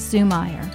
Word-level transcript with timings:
Sue 0.00 0.24
Meyer. 0.24 0.68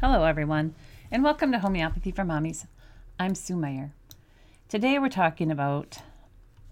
Hello, 0.00 0.24
everyone, 0.24 0.74
and 1.10 1.24
welcome 1.24 1.52
to 1.52 1.58
Homeopathy 1.60 2.10
for 2.10 2.22
Mommies. 2.22 2.66
I'm 3.18 3.34
Sue 3.34 3.56
Meyer. 3.56 3.92
Today, 4.68 4.98
we're 4.98 5.08
talking 5.08 5.50
about 5.50 5.98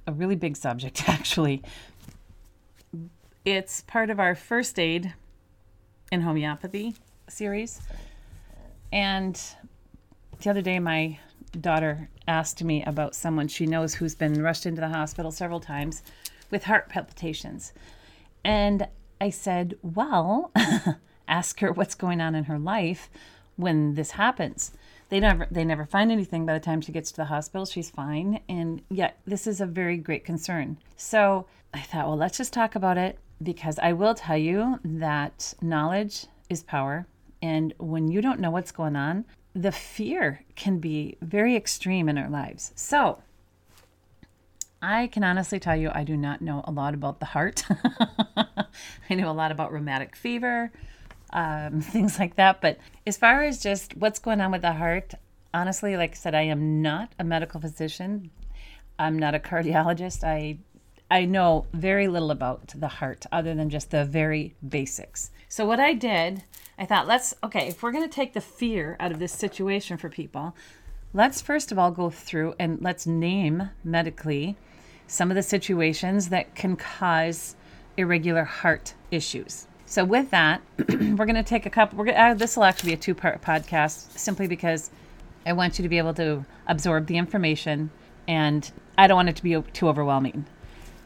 a 0.06 0.12
really 0.12 0.34
big 0.34 0.56
subject, 0.58 1.04
actually. 1.08 1.62
It's 3.46 3.80
part 3.82 4.10
of 4.10 4.20
our 4.20 4.34
first 4.34 4.78
aid 4.78 5.14
in 6.12 6.20
homeopathy 6.20 6.94
series. 7.28 7.80
And 8.92 9.40
the 10.42 10.50
other 10.50 10.60
day, 10.60 10.80
my 10.80 11.18
daughter 11.58 12.10
asked 12.26 12.62
me 12.62 12.82
about 12.84 13.14
someone 13.14 13.48
she 13.48 13.64
knows 13.64 13.94
who's 13.94 14.16
been 14.16 14.42
rushed 14.42 14.66
into 14.66 14.82
the 14.82 14.88
hospital 14.88 15.30
several 15.30 15.60
times 15.60 16.02
with 16.50 16.64
heart 16.64 16.90
palpitations. 16.90 17.72
And 18.44 18.88
I 19.20 19.30
said, 19.30 19.76
Well, 19.82 20.52
ask 21.28 21.60
her 21.60 21.72
what's 21.72 21.94
going 21.94 22.20
on 22.20 22.34
in 22.34 22.44
her 22.44 22.58
life 22.58 23.10
when 23.56 23.94
this 23.94 24.12
happens. 24.12 24.72
They 25.08 25.20
never 25.20 25.46
they 25.50 25.64
never 25.64 25.86
find 25.86 26.12
anything 26.12 26.46
by 26.46 26.54
the 26.54 26.60
time 26.60 26.80
she 26.80 26.92
gets 26.92 27.10
to 27.12 27.16
the 27.18 27.24
hospital. 27.26 27.66
She's 27.66 27.90
fine. 27.90 28.40
And 28.48 28.82
yet 28.90 29.18
this 29.26 29.46
is 29.46 29.60
a 29.60 29.66
very 29.66 29.96
great 29.96 30.24
concern. 30.24 30.78
So 30.96 31.46
I 31.72 31.80
thought, 31.80 32.06
well, 32.06 32.16
let's 32.16 32.38
just 32.38 32.52
talk 32.52 32.74
about 32.74 32.98
it 32.98 33.18
because 33.42 33.78
I 33.78 33.92
will 33.92 34.14
tell 34.14 34.36
you 34.36 34.78
that 34.84 35.54
knowledge 35.60 36.26
is 36.48 36.62
power. 36.62 37.06
And 37.40 37.72
when 37.78 38.08
you 38.08 38.20
don't 38.20 38.40
know 38.40 38.50
what's 38.50 38.72
going 38.72 38.96
on, 38.96 39.24
the 39.54 39.72
fear 39.72 40.44
can 40.56 40.78
be 40.78 41.16
very 41.22 41.56
extreme 41.56 42.08
in 42.08 42.18
our 42.18 42.28
lives. 42.28 42.72
So, 42.74 43.22
I 44.80 45.08
can 45.08 45.24
honestly 45.24 45.58
tell 45.58 45.76
you, 45.76 45.90
I 45.92 46.04
do 46.04 46.16
not 46.16 46.40
know 46.40 46.62
a 46.64 46.70
lot 46.70 46.94
about 46.94 47.18
the 47.18 47.26
heart. 47.26 47.64
I 49.10 49.14
know 49.14 49.30
a 49.30 49.32
lot 49.32 49.50
about 49.50 49.72
rheumatic 49.72 50.14
fever, 50.14 50.70
um, 51.32 51.80
things 51.80 52.18
like 52.18 52.36
that. 52.36 52.60
But 52.60 52.78
as 53.06 53.16
far 53.16 53.42
as 53.42 53.60
just 53.60 53.96
what's 53.96 54.20
going 54.20 54.40
on 54.40 54.52
with 54.52 54.62
the 54.62 54.74
heart, 54.74 55.14
honestly, 55.52 55.96
like 55.96 56.12
I 56.12 56.14
said, 56.14 56.34
I 56.34 56.42
am 56.42 56.80
not 56.80 57.12
a 57.18 57.24
medical 57.24 57.60
physician. 57.60 58.30
I'm 58.98 59.18
not 59.18 59.34
a 59.34 59.38
cardiologist. 59.38 60.22
I 60.24 60.58
I 61.10 61.24
know 61.24 61.64
very 61.72 62.06
little 62.06 62.30
about 62.30 62.74
the 62.76 62.88
heart 62.88 63.24
other 63.32 63.54
than 63.54 63.70
just 63.70 63.90
the 63.90 64.04
very 64.04 64.54
basics. 64.66 65.30
So 65.48 65.64
what 65.64 65.80
I 65.80 65.94
did, 65.94 66.42
I 66.78 66.84
thought, 66.84 67.06
let's 67.06 67.34
okay, 67.42 67.68
if 67.68 67.82
we're 67.82 67.92
going 67.92 68.08
to 68.08 68.14
take 68.14 68.34
the 68.34 68.40
fear 68.40 68.96
out 69.00 69.10
of 69.10 69.18
this 69.18 69.32
situation 69.32 69.96
for 69.96 70.08
people, 70.08 70.54
let's 71.12 71.40
first 71.40 71.72
of 71.72 71.78
all 71.78 71.90
go 71.90 72.10
through 72.10 72.54
and 72.58 72.80
let's 72.80 73.06
name 73.06 73.70
medically 73.82 74.56
some 75.08 75.30
of 75.30 75.34
the 75.34 75.42
situations 75.42 76.28
that 76.28 76.54
can 76.54 76.76
cause 76.76 77.56
irregular 77.96 78.44
heart 78.44 78.94
issues. 79.10 79.66
So 79.86 80.04
with 80.04 80.30
that, 80.30 80.60
we're 80.88 81.26
going 81.26 81.34
to 81.34 81.42
take 81.42 81.66
a 81.66 81.70
couple. 81.70 81.98
We're 81.98 82.04
gonna, 82.04 82.18
uh, 82.18 82.34
this 82.34 82.56
will 82.56 82.64
actually 82.64 82.90
be 82.90 82.94
a 82.94 82.98
two-part 82.98 83.42
podcast, 83.42 84.16
simply 84.16 84.46
because 84.46 84.90
I 85.46 85.54
want 85.54 85.78
you 85.78 85.82
to 85.82 85.88
be 85.88 85.98
able 85.98 86.14
to 86.14 86.44
absorb 86.66 87.06
the 87.06 87.16
information, 87.16 87.90
and 88.28 88.70
I 88.98 89.06
don't 89.06 89.16
want 89.16 89.30
it 89.30 89.36
to 89.36 89.42
be 89.42 89.60
too 89.72 89.88
overwhelming. 89.88 90.44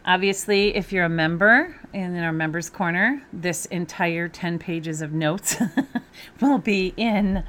Obviously, 0.05 0.75
if 0.75 0.93
you're 0.93 1.05
a 1.05 1.09
member 1.09 1.77
and 1.95 2.17
in 2.17 2.25
our 2.25 2.33
members 2.33 2.69
corner, 2.69 3.23
this 3.33 3.67
entire 3.67 4.27
10 4.29 4.59
pages 4.59 5.01
of 5.01 5.13
notes 5.13 5.57
will 6.41 6.59
be 6.59 6.93
in 6.97 7.45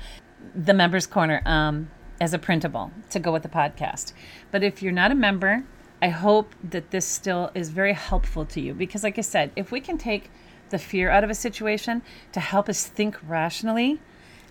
the 0.54 0.74
members 0.74 1.08
corner 1.08 1.42
um, 1.48 1.90
as 2.22 2.32
a 2.32 2.38
printable 2.38 2.92
to 3.10 3.18
go 3.18 3.32
with 3.32 3.42
the 3.42 3.50
podcast. 3.50 4.14
But 4.52 4.62
if 4.62 4.84
you're 4.84 4.92
not 4.92 5.12
a 5.12 5.16
member, 5.16 5.64
I 6.04 6.10
hope 6.10 6.54
that 6.70 6.92
this 6.92 7.06
still 7.06 7.50
is 7.56 7.70
very 7.70 7.94
helpful 7.94 8.46
to 8.48 8.60
you 8.60 8.74
because, 8.74 9.04
like 9.04 9.18
I 9.18 9.22
said, 9.22 9.54
if 9.56 9.72
we 9.72 9.80
can 9.80 9.98
take 9.98 10.30
the 10.70 10.78
fear 10.78 11.10
out 11.10 11.24
of 11.24 11.30
a 11.30 11.34
situation 11.34 12.02
to 12.34 12.42
help 12.42 12.68
us 12.68 12.86
think 12.86 13.18
rationally, 13.26 14.02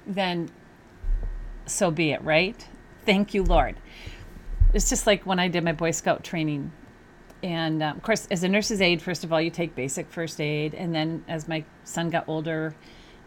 then 0.06 0.48
so 1.66 1.91
be 1.91 2.12
it, 2.12 2.22
right? 2.22 2.66
Thank 3.04 3.34
you, 3.34 3.42
Lord. 3.42 3.76
It's 4.72 4.88
just 4.88 5.06
like 5.06 5.26
when 5.26 5.38
I 5.38 5.48
did 5.48 5.62
my 5.62 5.72
Boy 5.72 5.91
Scout 5.91 6.24
training 6.24 6.72
and 7.42 7.82
um, 7.82 7.98
of 7.98 8.02
course, 8.02 8.26
as 8.30 8.42
a 8.44 8.48
nurse's 8.48 8.80
aide, 8.80 9.02
first 9.02 9.22
of 9.22 9.30
all, 9.30 9.41
you 9.41 9.50
take 9.50 9.74
basic 9.74 10.08
first 10.08 10.41
aid. 10.41 10.72
And 10.72 10.94
then 10.94 11.22
as 11.28 11.48
my 11.48 11.66
son 11.84 12.08
got 12.08 12.28
older, 12.28 12.74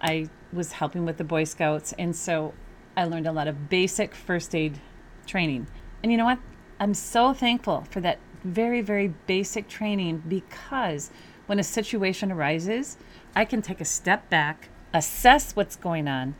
I 0.01 0.29
was 0.51 0.71
helping 0.71 1.05
with 1.05 1.17
the 1.17 1.23
Boy 1.23 1.43
Scouts. 1.43 1.93
And 1.99 2.15
so 2.15 2.55
I 2.97 3.05
learned 3.05 3.27
a 3.27 3.31
lot 3.31 3.47
of 3.47 3.69
basic 3.69 4.15
first 4.15 4.55
aid 4.55 4.79
training. 5.27 5.67
And 6.01 6.11
you 6.11 6.17
know 6.17 6.25
what? 6.25 6.39
I'm 6.79 6.93
so 6.93 7.33
thankful 7.33 7.85
for 7.89 8.01
that 8.01 8.19
very, 8.43 8.81
very 8.81 9.07
basic 9.27 9.67
training 9.67 10.23
because 10.27 11.09
when 11.45 11.59
a 11.59 11.63
situation 11.63 12.31
arises, 12.31 12.97
I 13.35 13.45
can 13.45 13.61
take 13.61 13.79
a 13.79 13.85
step 13.85 14.29
back, 14.29 14.69
assess 14.93 15.55
what's 15.55 15.75
going 15.75 16.07
on. 16.07 16.35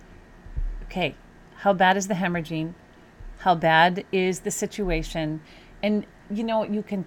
Okay, 0.83 1.15
how 1.57 1.73
bad 1.73 1.97
is 1.97 2.07
the 2.07 2.15
hemorrhaging? 2.15 2.73
How 3.39 3.55
bad 3.55 4.05
is 4.11 4.41
the 4.41 4.51
situation? 4.51 5.41
And 5.81 6.05
you 6.29 6.43
know, 6.43 6.63
you 6.63 6.83
can 6.83 7.05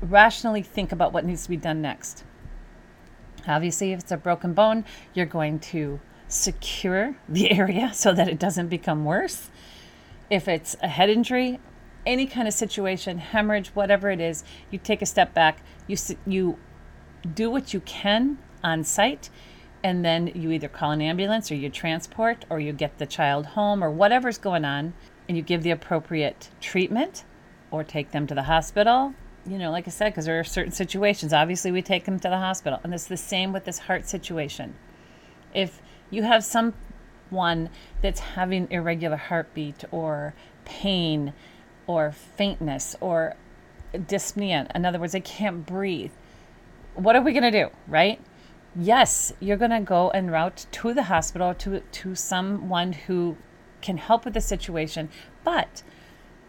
rationally 0.00 0.62
think 0.62 0.92
about 0.92 1.12
what 1.12 1.24
needs 1.24 1.44
to 1.44 1.50
be 1.50 1.56
done 1.56 1.82
next. 1.82 2.24
Obviously, 3.46 3.92
if 3.92 4.00
it's 4.00 4.12
a 4.12 4.16
broken 4.16 4.54
bone, 4.54 4.84
you're 5.14 5.26
going 5.26 5.58
to 5.60 6.00
secure 6.28 7.16
the 7.28 7.50
area 7.58 7.92
so 7.94 8.12
that 8.12 8.28
it 8.28 8.38
doesn't 8.38 8.68
become 8.68 9.04
worse. 9.04 9.50
If 10.30 10.48
it's 10.48 10.76
a 10.82 10.88
head 10.88 11.10
injury, 11.10 11.60
any 12.06 12.26
kind 12.26 12.48
of 12.48 12.54
situation, 12.54 13.18
hemorrhage, 13.18 13.68
whatever 13.68 14.10
it 14.10 14.20
is, 14.20 14.44
you 14.70 14.78
take 14.78 15.02
a 15.02 15.06
step 15.06 15.34
back, 15.34 15.62
you 15.86 15.96
you 16.26 16.58
do 17.34 17.50
what 17.50 17.74
you 17.74 17.80
can 17.80 18.38
on 18.62 18.84
site, 18.84 19.28
and 19.82 20.04
then 20.04 20.28
you 20.34 20.50
either 20.50 20.68
call 20.68 20.92
an 20.92 21.02
ambulance 21.02 21.50
or 21.50 21.56
you 21.56 21.68
transport 21.68 22.44
or 22.48 22.60
you 22.60 22.72
get 22.72 22.98
the 22.98 23.06
child 23.06 23.46
home 23.46 23.82
or 23.82 23.90
whatever's 23.90 24.38
going 24.38 24.64
on, 24.64 24.94
and 25.28 25.36
you 25.36 25.42
give 25.42 25.62
the 25.62 25.70
appropriate 25.70 26.50
treatment 26.60 27.24
or 27.70 27.82
take 27.82 28.12
them 28.12 28.26
to 28.26 28.34
the 28.34 28.44
hospital 28.44 29.12
you 29.48 29.58
know, 29.58 29.70
like 29.70 29.86
I 29.86 29.90
said, 29.90 30.10
because 30.10 30.24
there 30.24 30.40
are 30.40 30.44
certain 30.44 30.72
situations. 30.72 31.32
Obviously, 31.32 31.70
we 31.70 31.82
take 31.82 32.04
them 32.04 32.18
to 32.20 32.28
the 32.28 32.38
hospital, 32.38 32.80
and 32.82 32.92
it's 32.92 33.06
the 33.06 33.16
same 33.16 33.52
with 33.52 33.64
this 33.64 33.78
heart 33.78 34.08
situation. 34.08 34.74
If 35.54 35.80
you 36.10 36.24
have 36.24 36.44
someone 36.44 37.70
that's 38.02 38.20
having 38.20 38.68
irregular 38.70 39.16
heartbeat 39.16 39.84
or 39.90 40.34
pain 40.64 41.32
or 41.86 42.12
faintness 42.12 42.96
or 43.00 43.36
dyspnea, 43.94 44.70
in 44.74 44.84
other 44.84 44.98
words, 44.98 45.12
they 45.12 45.20
can't 45.20 45.64
breathe, 45.64 46.12
what 46.94 47.16
are 47.16 47.22
we 47.22 47.32
going 47.32 47.50
to 47.50 47.50
do, 47.50 47.70
right? 47.86 48.20
Yes, 48.74 49.32
you're 49.40 49.56
going 49.56 49.70
to 49.70 49.80
go 49.80 50.10
and 50.10 50.30
route 50.30 50.66
to 50.70 50.92
the 50.92 51.04
hospital 51.04 51.54
to 51.54 51.80
to 51.80 52.14
someone 52.14 52.92
who 52.92 53.36
can 53.80 53.96
help 53.96 54.24
with 54.24 54.34
the 54.34 54.40
situation, 54.40 55.08
but 55.44 55.82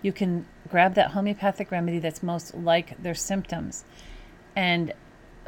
you 0.01 0.11
can 0.11 0.45
grab 0.69 0.95
that 0.95 1.11
homeopathic 1.11 1.71
remedy 1.71 1.99
that's 1.99 2.23
most 2.23 2.55
like 2.55 3.01
their 3.01 3.15
symptoms. 3.15 3.85
And 4.55 4.93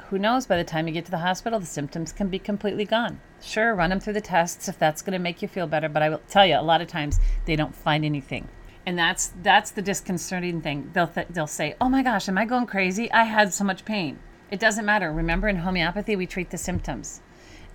who 0.05 0.17
knows, 0.17 0.47
by 0.47 0.57
the 0.57 0.63
time 0.63 0.87
you 0.87 0.93
get 0.93 1.05
to 1.05 1.11
the 1.11 1.17
hospital, 1.17 1.59
the 1.59 1.65
symptoms 1.65 2.11
can 2.11 2.29
be 2.29 2.39
completely 2.39 2.85
gone. 2.85 3.19
Sure, 3.41 3.75
run 3.75 3.89
them 3.89 3.99
through 3.99 4.13
the 4.13 4.21
tests 4.21 4.67
if 4.67 4.79
that's 4.79 5.01
going 5.01 5.13
to 5.13 5.19
make 5.19 5.41
you 5.41 5.47
feel 5.47 5.67
better, 5.67 5.89
but 5.89 6.01
I 6.01 6.09
will 6.09 6.21
tell 6.29 6.45
you, 6.45 6.57
a 6.57 6.61
lot 6.61 6.81
of 6.81 6.87
times 6.87 7.19
they 7.45 7.55
don't 7.55 7.75
find 7.75 8.05
anything. 8.05 8.47
And 8.89 8.97
that's 8.97 9.33
that's 9.43 9.69
the 9.69 9.83
disconcerting 9.83 10.61
thing. 10.61 10.89
They'll 10.93 11.05
th- 11.05 11.27
they'll 11.29 11.45
say, 11.45 11.75
"Oh 11.79 11.89
my 11.89 12.01
gosh, 12.01 12.27
am 12.27 12.39
I 12.39 12.45
going 12.45 12.65
crazy? 12.65 13.11
I 13.11 13.25
had 13.25 13.53
so 13.53 13.63
much 13.63 13.85
pain." 13.85 14.17
It 14.49 14.59
doesn't 14.59 14.83
matter. 14.83 15.11
Remember 15.11 15.47
in 15.47 15.57
homeopathy 15.57 16.15
we 16.15 16.25
treat 16.25 16.49
the 16.49 16.57
symptoms. 16.57 17.21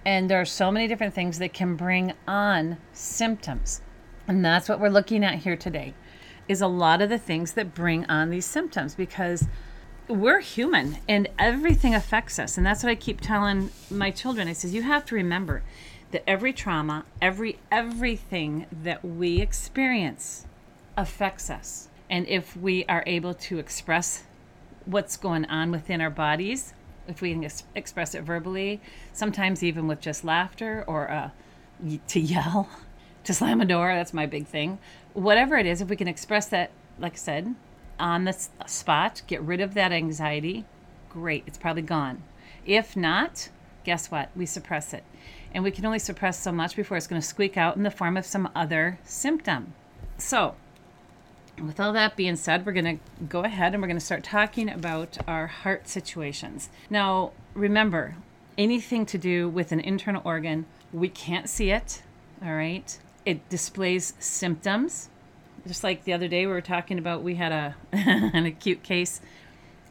And 0.05 0.29
there 0.29 0.41
are 0.41 0.45
so 0.45 0.73
many 0.73 0.89
different 0.89 1.15
things 1.15 1.39
that 1.39 1.53
can 1.53 1.77
bring 1.77 2.15
on 2.27 2.79
symptoms. 2.93 3.81
And 4.27 4.45
that's 4.45 4.69
what 4.69 4.81
we're 4.81 4.89
looking 4.89 5.23
at 5.23 5.39
here 5.39 5.55
today 5.55 5.95
is 6.49 6.61
a 6.61 6.67
lot 6.67 7.01
of 7.01 7.11
the 7.11 7.19
things 7.19 7.53
that 7.53 7.77
bring 7.77 8.05
on 8.07 8.31
these 8.31 8.45
symptoms 8.45 8.97
because 8.97 9.47
we're 10.09 10.41
human 10.41 10.99
and 11.09 11.29
everything 11.39 11.95
affects 11.95 12.41
us. 12.41 12.59
And 12.59 12.67
that's 12.67 12.83
what 12.83 12.91
I 12.91 12.97
keep 12.97 13.21
telling 13.21 13.71
my 13.89 14.11
children. 14.11 14.49
I 14.49 14.53
says, 14.53 14.75
you 14.75 14.83
have 14.83 15.05
to 15.07 15.15
remember 15.15 15.63
that 16.11 16.29
every 16.29 16.53
trauma, 16.53 17.05
every 17.23 17.61
everything 17.71 18.67
that 18.73 19.05
we 19.05 19.41
experience 19.41 20.47
affects 20.97 21.51
us. 21.51 21.89
And 22.11 22.27
if 22.29 22.57
we 22.57 22.85
are 22.87 23.03
able 23.07 23.35
to 23.35 23.59
express 23.59 24.25
what's 24.85 25.17
going 25.17 25.45
on 25.47 25.71
within 25.71 26.01
our 26.01 26.11
bodies, 26.11 26.75
if 27.09 27.21
we 27.21 27.33
can 27.33 27.45
ex- 27.45 27.65
express 27.75 28.15
it 28.15 28.23
verbally, 28.23 28.81
sometimes 29.13 29.63
even 29.63 29.87
with 29.87 30.01
just 30.01 30.25
laughter 30.25 30.85
or 30.87 31.11
uh, 31.11 31.31
to 32.09 32.21
yell, 32.21 32.69
to 33.25 33.35
slam 33.35 33.61
a 33.61 33.65
door. 33.65 33.95
That's 33.95 34.15
my 34.15 34.27
big 34.27 34.47
thing. 34.47 34.79
Whatever 35.13 35.57
it 35.57 35.67
is, 35.67 35.81
if 35.81 35.89
we 35.89 35.97
can 35.97 36.09
express 36.09 36.47
that, 36.49 36.71
like 36.99 37.15
I 37.15 37.17
said, 37.17 37.55
on 37.99 38.25
the 38.25 38.37
spot, 38.67 39.23
get 39.27 39.41
rid 39.43 39.61
of 39.61 39.75
that 39.75 39.93
anxiety, 39.93 40.65
great, 41.11 41.45
it's 41.47 41.59
probably 41.59 41.83
gone. 41.83 42.23
If 42.67 42.97
not, 42.97 43.49
guess 43.85 44.11
what? 44.11 44.31
We 44.35 44.47
suppress 44.47 44.93
it. 44.93 45.05
And 45.53 45.63
we 45.63 45.71
can 45.71 45.87
only 45.87 45.99
suppress 45.99 46.41
so 46.41 46.51
much 46.51 46.75
before 46.75 46.97
it's 46.97 47.07
going 47.07 47.21
to 47.21 47.27
squeak 47.27 47.57
out 47.57 47.77
in 47.77 47.85
the 47.85 47.91
form 47.91 48.17
of 48.17 48.27
some 48.27 48.49
other 48.55 48.99
symptom. 49.05 49.75
So, 50.17 50.57
with 51.61 51.81
all 51.81 51.93
that 51.93 52.17
being 52.17 52.37
said, 52.37 52.67
we're 52.67 52.73
going 52.73 52.99
to 52.99 53.25
go 53.25 53.45
ahead 53.45 53.73
and 53.73 53.83
we're 53.83 53.89
going 53.89 53.99
to 53.99 54.05
start 54.05 54.25
talking 54.25 54.69
about 54.69 55.19
our 55.27 55.47
heart 55.47 55.89
situations. 55.89 56.69
Now, 56.91 57.33
remember, 57.55 58.17
anything 58.59 59.07
to 59.07 59.19
do 59.19 59.49
with 59.49 59.73
an 59.73 59.81
internal 59.81 60.23
organ, 60.25 60.67
we 60.93 61.09
can't 61.09 61.49
see 61.49 61.71
it, 61.71 62.03
all 62.45 62.55
right? 62.55 62.99
It 63.25 63.49
displays 63.49 64.15
symptoms. 64.19 65.09
Just 65.67 65.85
like 65.85 66.05
the 66.05 66.13
other 66.13 66.29
day, 66.29 66.47
we 66.47 66.53
were 66.53 66.61
talking 66.61 66.99
about, 66.99 67.23
we 67.23 67.37
had 67.37 67.53
a 67.53 67.75
an 67.93 68.45
acute 68.47 68.83
case 68.83 69.21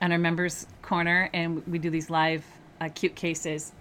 on 0.01 0.11
our 0.11 0.17
members' 0.17 0.67
corner, 0.81 1.29
and 1.33 1.65
we 1.65 1.79
do 1.79 1.89
these 1.89 2.09
live 2.09 2.45
acute 2.79 3.15
cases. 3.15 3.71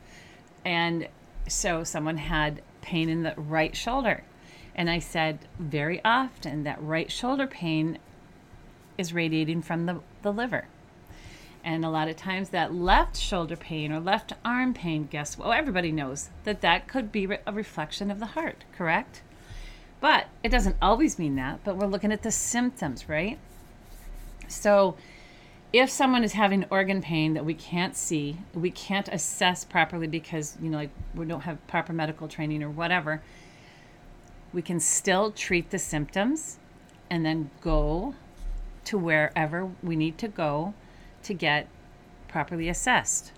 And 0.64 1.08
so 1.48 1.84
someone 1.84 2.16
had 2.16 2.62
pain 2.80 3.08
in 3.08 3.22
the 3.24 3.34
right 3.36 3.76
shoulder 3.76 4.24
and 4.74 4.88
I 4.88 4.98
said, 4.98 5.40
very 5.58 6.00
often 6.04 6.64
that 6.64 6.82
right 6.82 7.10
shoulder 7.10 7.46
pain 7.46 7.98
is 8.96 9.12
radiating 9.12 9.62
from 9.62 9.86
the, 9.86 10.00
the 10.22 10.32
liver. 10.32 10.66
And 11.64 11.84
a 11.84 11.90
lot 11.90 12.08
of 12.08 12.16
times 12.16 12.48
that 12.48 12.74
left 12.74 13.16
shoulder 13.16 13.56
pain 13.56 13.92
or 13.92 14.00
left 14.00 14.32
arm 14.44 14.74
pain, 14.74 15.06
guess 15.10 15.38
what? 15.38 15.48
Well, 15.48 15.58
everybody 15.58 15.92
knows 15.92 16.30
that 16.44 16.60
that 16.62 16.88
could 16.88 17.12
be 17.12 17.28
a 17.46 17.52
reflection 17.52 18.10
of 18.10 18.18
the 18.18 18.26
heart, 18.26 18.64
correct? 18.76 19.22
But 20.00 20.26
it 20.42 20.48
doesn't 20.48 20.76
always 20.82 21.18
mean 21.18 21.36
that, 21.36 21.60
but 21.62 21.76
we're 21.76 21.86
looking 21.86 22.10
at 22.10 22.22
the 22.22 22.32
symptoms, 22.32 23.08
right? 23.08 23.38
So 24.48 24.96
if 25.72 25.88
someone 25.88 26.24
is 26.24 26.32
having 26.32 26.64
organ 26.70 27.00
pain 27.00 27.34
that 27.34 27.44
we 27.44 27.54
can't 27.54 27.96
see, 27.96 28.38
we 28.52 28.70
can't 28.70 29.08
assess 29.08 29.64
properly 29.64 30.08
because, 30.08 30.56
you 30.60 30.70
know, 30.70 30.78
like 30.78 30.90
we 31.14 31.24
don't 31.24 31.42
have 31.42 31.64
proper 31.68 31.92
medical 31.92 32.26
training 32.26 32.62
or 32.62 32.70
whatever, 32.70 33.22
we 34.52 34.62
can 34.62 34.80
still 34.80 35.30
treat 35.30 35.70
the 35.70 35.78
symptoms 35.78 36.58
and 37.10 37.24
then 37.24 37.50
go 37.60 38.14
to 38.84 38.98
wherever 38.98 39.70
we 39.82 39.96
need 39.96 40.18
to 40.18 40.28
go 40.28 40.74
to 41.22 41.34
get 41.34 41.68
properly 42.28 42.68
assessed. 42.68 43.32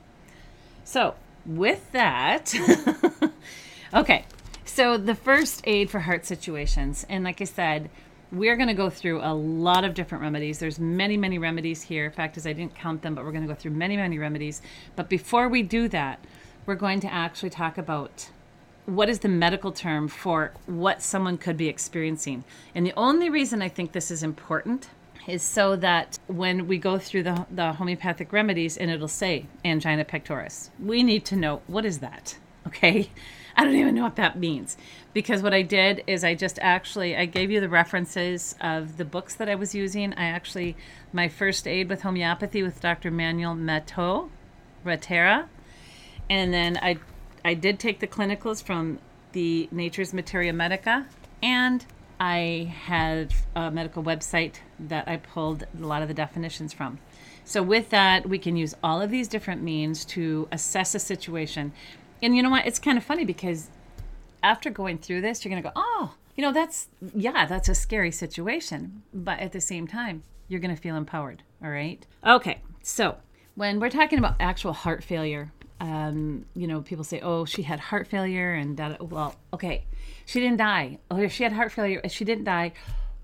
So, 0.84 1.14
with 1.44 1.90
that, 1.93 2.55
okay, 3.94 4.25
so 4.64 4.96
the 4.96 5.14
first 5.14 5.62
aid 5.64 5.90
for 5.90 6.00
heart 6.00 6.25
situations, 6.25 7.05
and 7.08 7.25
like 7.25 7.40
I 7.40 7.44
said, 7.44 7.90
we're 8.32 8.56
going 8.56 8.69
to 8.69 8.75
go 8.75 8.90
through 8.90 9.20
a 9.22 9.32
lot 9.32 9.84
of 9.84 9.94
different 9.94 10.22
remedies. 10.22 10.58
There's 10.58 10.81
many, 10.81 11.16
many 11.16 11.38
remedies 11.38 11.82
here. 11.82 12.11
Fact 12.11 12.37
is, 12.37 12.46
I 12.46 12.52
didn't 12.52 12.75
count 12.75 13.02
them, 13.02 13.14
but 13.14 13.25
we're 13.25 13.32
going 13.32 13.46
to 13.46 13.49
go 13.49 13.55
through 13.55 13.72
many, 13.72 13.96
many 13.96 14.19
remedies. 14.19 14.62
But 14.96 15.08
before 15.08 15.49
we 15.49 15.62
do 15.62 15.88
that, 15.88 16.25
we're 16.66 16.75
going 16.75 17.00
to 17.00 17.12
actually 17.12 17.50
talk 17.50 17.78
about 17.78 18.31
what 18.86 19.08
is 19.08 19.20
the 19.20 19.28
medical 19.28 19.72
term 19.72 20.08
for 20.08 20.52
what 20.66 21.02
someone 21.02 21.38
could 21.38 21.56
be 21.56 21.69
experiencing. 21.69 22.44
And 22.75 22.84
the 22.84 22.92
only 22.96 23.31
reason 23.31 23.62
I 23.62 23.69
think 23.69 23.92
this 23.92 24.10
is 24.10 24.22
important 24.22 24.90
is 25.26 25.42
so 25.42 25.75
that 25.76 26.19
when 26.26 26.66
we 26.66 26.76
go 26.76 26.98
through 26.98 27.22
the, 27.22 27.46
the 27.50 27.72
homeopathic 27.72 28.32
remedies 28.32 28.76
and 28.76 28.90
it'll 28.90 29.08
say 29.08 29.46
angina 29.64 30.04
pectoris, 30.04 30.70
we 30.78 31.02
need 31.02 31.25
to 31.26 31.36
know 31.36 31.62
what 31.66 31.86
is 31.86 32.00
that, 32.00 32.36
okay? 32.66 33.10
I 33.56 33.64
don't 33.64 33.76
even 33.76 33.94
know 33.94 34.02
what 34.02 34.16
that 34.16 34.38
means 34.38 34.76
because 35.12 35.42
what 35.42 35.54
I 35.54 35.62
did 35.62 36.02
is 36.06 36.25
I 36.25 36.34
just 36.34 36.58
actually 36.60 37.16
I 37.16 37.25
gave 37.25 37.50
you 37.50 37.60
the 37.60 37.69
references 37.69 38.56
of 38.60 38.96
the 38.96 39.04
books 39.04 39.37
that 39.37 39.48
I 39.48 39.54
was 39.54 39.75
using. 39.75 40.12
I 40.14 40.25
actually 40.25 40.76
my 41.12 41.28
first 41.28 41.69
aid 41.69 41.88
with 41.88 42.02
homeopathy 42.02 42.62
with 42.64 42.80
Dr. 42.80 43.12
Manuel 43.12 43.54
Mateu 43.54 44.28
Ratera, 44.84 45.46
and 46.28 46.52
then 46.52 46.76
I 46.82 46.98
I 47.44 47.55
did 47.55 47.79
take 47.79 48.00
the 48.00 48.06
clinicals 48.06 48.62
from 48.62 48.99
the 49.32 49.69
Nature's 49.70 50.14
Materia 50.14 50.52
Medica, 50.52 51.06
and 51.43 51.85
I 52.19 52.75
had 52.87 53.35
a 53.55 53.70
medical 53.70 54.02
website 54.02 54.55
that 54.79 55.06
I 55.06 55.19
pulled 55.19 55.64
a 55.79 55.87
lot 55.87 56.00
of 56.00 56.08
the 56.08 56.14
definitions 56.14 56.73
from. 56.73 56.99
So, 57.44 57.62
with 57.62 57.91
that, 57.91 58.26
we 58.26 58.38
can 58.38 58.56
use 58.56 58.75
all 58.82 59.02
of 59.02 59.11
these 59.11 59.29
different 59.29 59.62
means 59.62 60.06
to 60.06 60.49
assess 60.50 60.94
a 60.94 60.99
situation. 60.99 61.73
And 62.23 62.35
you 62.35 62.43
know 62.43 62.49
what? 62.49 62.67
It's 62.67 62.79
kind 62.79 62.96
of 62.96 63.05
funny 63.05 63.26
because 63.26 63.69
after 64.43 64.70
going 64.70 64.97
through 64.99 65.20
this, 65.20 65.44
you're 65.44 65.50
going 65.50 65.62
to 65.62 65.69
go, 65.69 65.73
oh, 65.76 66.14
you 66.37 66.43
know, 66.43 66.52
that's, 66.52 66.88
yeah, 67.14 67.44
that's 67.44 67.69
a 67.69 67.75
scary 67.75 68.11
situation. 68.11 69.02
But 69.12 69.40
at 69.40 69.52
the 69.52 69.61
same 69.61 69.87
time, 69.87 70.23
you're 70.49 70.61
going 70.61 70.75
to 70.75 70.81
feel 70.81 70.97
empowered. 70.97 71.43
All 71.62 71.70
right. 71.70 72.06
Okay. 72.26 72.62
So, 72.82 73.17
when 73.55 73.79
we're 73.79 73.90
talking 73.90 74.19
about 74.19 74.37
actual 74.40 74.73
heart 74.73 75.05
failure, 75.05 75.52
um, 75.81 76.47
you 76.55 76.67
know, 76.67 76.82
people 76.82 77.05
say, 77.05 77.21
"Oh, 77.21 77.44
she 77.44 77.62
had 77.62 77.81
heart 77.81 78.06
failure," 78.06 78.55
and 78.55 78.76
that. 78.76 79.09
Well, 79.09 79.35
okay, 79.53 79.85
she 80.25 80.41
didn't 80.41 80.59
die. 80.59 80.99
Oh, 81.11 81.26
she 81.29 81.43
had 81.43 81.53
heart 81.53 81.73
failure. 81.73 82.00
She 82.09 82.25
didn't 82.25 82.44
die. 82.44 82.73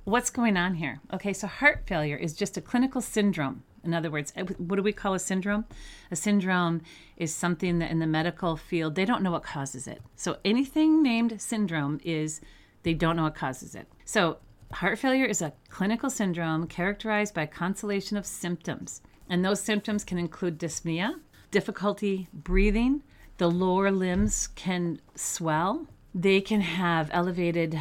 What's 0.05 0.31
going 0.31 0.57
on 0.57 0.75
here? 0.75 1.01
Okay, 1.13 1.33
so 1.33 1.47
heart 1.47 1.85
failure 1.87 2.17
is 2.17 2.35
just 2.35 2.57
a 2.57 2.61
clinical 2.61 3.01
syndrome. 3.01 3.63
In 3.85 3.95
other 3.95 4.11
words, 4.11 4.33
uh, 4.37 4.45
what 4.59 4.77
do 4.77 4.83
we 4.83 4.93
call 4.93 5.15
a 5.15 5.19
syndrome? 5.19 5.65
A 6.11 6.17
syndrome 6.17 6.83
is 7.17 7.35
something 7.35 7.79
that 7.79 7.91
in 7.91 7.99
the 7.99 8.07
medical 8.07 8.57
field 8.57 8.95
they 8.95 9.05
don't 9.05 9.23
know 9.23 9.31
what 9.31 9.43
causes 9.43 9.87
it. 9.87 10.03
So 10.17 10.39
anything 10.45 11.03
named 11.03 11.41
syndrome 11.41 12.01
is 12.05 12.41
they 12.83 12.95
don't 12.95 13.17
know 13.17 13.25
what 13.25 13.35
causes 13.35 13.75
it. 13.75 13.87
So 14.05 14.39
heart 14.73 14.99
failure 14.99 15.25
is 15.25 15.43
a 15.43 15.53
clinical 15.69 16.11
syndrome 16.11 16.67
characterized 16.67 17.35
by 17.35 17.43
a 17.43 17.47
constellation 17.47 18.17
of 18.17 18.27
symptoms. 18.27 19.03
And 19.29 19.45
those 19.45 19.61
symptoms 19.61 20.05
can 20.05 20.19
include 20.19 20.59
dyspnea, 20.59 21.15
difficulty 21.51 22.29
breathing. 22.33 23.03
The 23.39 23.51
lower 23.51 23.91
limbs 23.91 24.49
can 24.49 25.01
swell. 25.15 25.87
They 26.15 26.41
can 26.41 26.61
have 26.61 27.09
elevated 27.13 27.81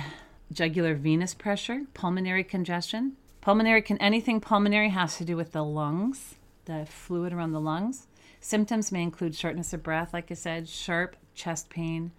jugular 0.51 0.95
venous 0.95 1.33
pressure, 1.33 1.83
pulmonary 1.94 2.44
congestion. 2.44 3.13
Pulmonary 3.42 3.81
can 3.81 3.98
anything 4.00 4.42
pulmonary 4.42 4.89
has 4.89 5.18
to 5.18 5.25
do 5.25 5.36
with 5.36 5.51
the 5.51 5.63
lungs, 5.63 6.36
the 6.66 6.86
fluid 6.86 7.33
around 7.33 7.51
the 7.51 7.62
lungs. 7.62 8.07
Symptoms 8.42 8.92
may 8.92 9.04
include 9.04 9.36
shortness 9.36 9.74
of 9.74 9.83
breath, 9.83 10.13
like 10.13 10.31
I 10.31 10.33
said, 10.33 10.69
sharp 10.69 11.16
chest 11.33 11.69
pain, 11.69 12.11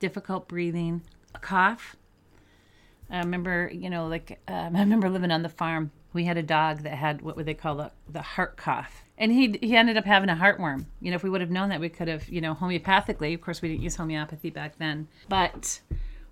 difficult 0.00 0.48
breathing, 0.48 1.02
a 1.34 1.38
cough. 1.38 1.96
I 3.10 3.18
remember, 3.18 3.70
you 3.72 3.90
know, 3.90 4.06
like 4.06 4.40
um, 4.48 4.76
I 4.76 4.80
remember 4.80 5.08
living 5.08 5.30
on 5.30 5.42
the 5.42 5.48
farm. 5.48 5.90
We 6.12 6.24
had 6.24 6.36
a 6.36 6.42
dog 6.42 6.82
that 6.82 6.94
had 6.94 7.22
what 7.22 7.36
would 7.36 7.46
they 7.46 7.54
call 7.54 7.76
the, 7.76 7.92
the 8.08 8.22
heart 8.22 8.56
cough 8.56 9.02
and 9.22 9.30
he 9.30 9.56
he 9.62 9.76
ended 9.76 9.96
up 9.96 10.04
having 10.04 10.28
a 10.28 10.34
heartworm. 10.34 10.86
You 11.00 11.12
know, 11.12 11.14
if 11.14 11.22
we 11.22 11.30
would 11.30 11.40
have 11.40 11.50
known 11.50 11.68
that, 11.68 11.80
we 11.80 11.88
could 11.88 12.08
have, 12.08 12.28
you 12.28 12.40
know, 12.40 12.56
homeopathically. 12.56 13.32
Of 13.32 13.40
course, 13.40 13.62
we 13.62 13.68
didn't 13.68 13.82
use 13.82 13.94
homeopathy 13.94 14.50
back 14.50 14.78
then, 14.78 15.06
but 15.28 15.80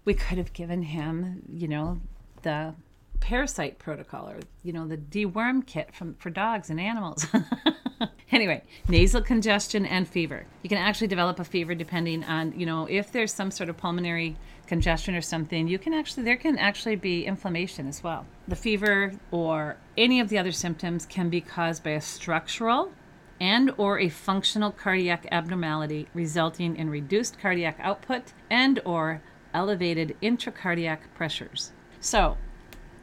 we 0.04 0.12
could 0.12 0.38
have 0.38 0.52
given 0.52 0.82
him, 0.82 1.42
you 1.52 1.68
know, 1.68 2.00
the 2.42 2.74
parasite 3.20 3.78
protocol 3.78 4.28
or 4.28 4.40
you 4.64 4.72
know 4.72 4.88
the 4.88 4.96
deworm 4.96 5.64
kit 5.64 5.94
from 5.94 6.14
for 6.16 6.30
dogs 6.30 6.68
and 6.68 6.80
animals. 6.80 7.26
anyway, 8.32 8.62
nasal 8.88 9.22
congestion 9.22 9.86
and 9.86 10.08
fever. 10.08 10.46
You 10.62 10.68
can 10.68 10.78
actually 10.78 11.06
develop 11.06 11.38
a 11.38 11.44
fever 11.44 11.74
depending 11.74 12.24
on, 12.24 12.58
you 12.58 12.66
know, 12.66 12.86
if 12.86 13.12
there's 13.12 13.32
some 13.32 13.50
sort 13.50 13.68
of 13.68 13.76
pulmonary 13.76 14.36
congestion 14.66 15.14
or 15.14 15.20
something, 15.20 15.66
you 15.68 15.78
can 15.78 15.92
actually 15.92 16.22
there 16.22 16.36
can 16.36 16.58
actually 16.58 16.96
be 16.96 17.24
inflammation 17.24 17.88
as 17.88 18.02
well. 18.02 18.26
The 18.48 18.56
fever 18.56 19.12
or 19.30 19.76
any 19.96 20.20
of 20.20 20.28
the 20.28 20.38
other 20.38 20.52
symptoms 20.52 21.06
can 21.06 21.28
be 21.28 21.40
caused 21.40 21.82
by 21.82 21.90
a 21.90 22.00
structural 22.00 22.92
and 23.40 23.72
or 23.78 23.98
a 23.98 24.08
functional 24.08 24.70
cardiac 24.70 25.26
abnormality 25.32 26.06
resulting 26.14 26.76
in 26.76 26.90
reduced 26.90 27.38
cardiac 27.40 27.78
output 27.80 28.32
and 28.50 28.80
or 28.84 29.22
elevated 29.54 30.16
intracardiac 30.22 30.98
pressures. 31.14 31.72
So, 32.00 32.36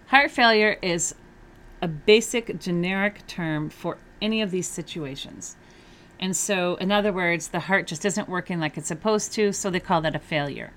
heart 0.08 0.32
failure 0.32 0.78
is 0.82 1.16
a 1.82 1.88
basic 1.88 2.60
generic 2.60 3.26
term 3.28 3.70
for 3.70 3.98
any 4.22 4.42
of 4.42 4.52
these 4.52 4.68
situations. 4.68 5.56
And 6.20 6.36
so, 6.36 6.76
in 6.76 6.92
other 6.92 7.14
words, 7.14 7.50
the 7.50 7.62
heart 7.62 7.88
just 7.88 8.04
isn't 8.04 8.28
working 8.28 8.60
like 8.60 8.78
it's 8.78 8.88
supposed 8.88 9.34
to, 9.34 9.54
so 9.54 9.70
they 9.70 9.80
call 9.80 10.02
that 10.02 10.16
a 10.16 10.20
failure 10.20 10.74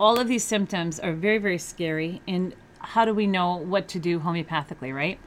all 0.00 0.18
of 0.18 0.26
these 0.26 0.42
symptoms 0.42 0.98
are 0.98 1.12
very, 1.12 1.36
very 1.36 1.58
scary. 1.58 2.22
And 2.26 2.56
how 2.78 3.04
do 3.04 3.14
we 3.14 3.26
know 3.26 3.56
what 3.56 3.86
to 3.88 4.00
do 4.00 4.18
homeopathically, 4.18 4.94
right? 4.94 5.20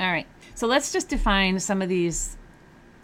All 0.00 0.10
right. 0.10 0.26
So 0.56 0.66
let's 0.66 0.92
just 0.92 1.08
define 1.08 1.60
some 1.60 1.80
of 1.80 1.88
these 1.88 2.36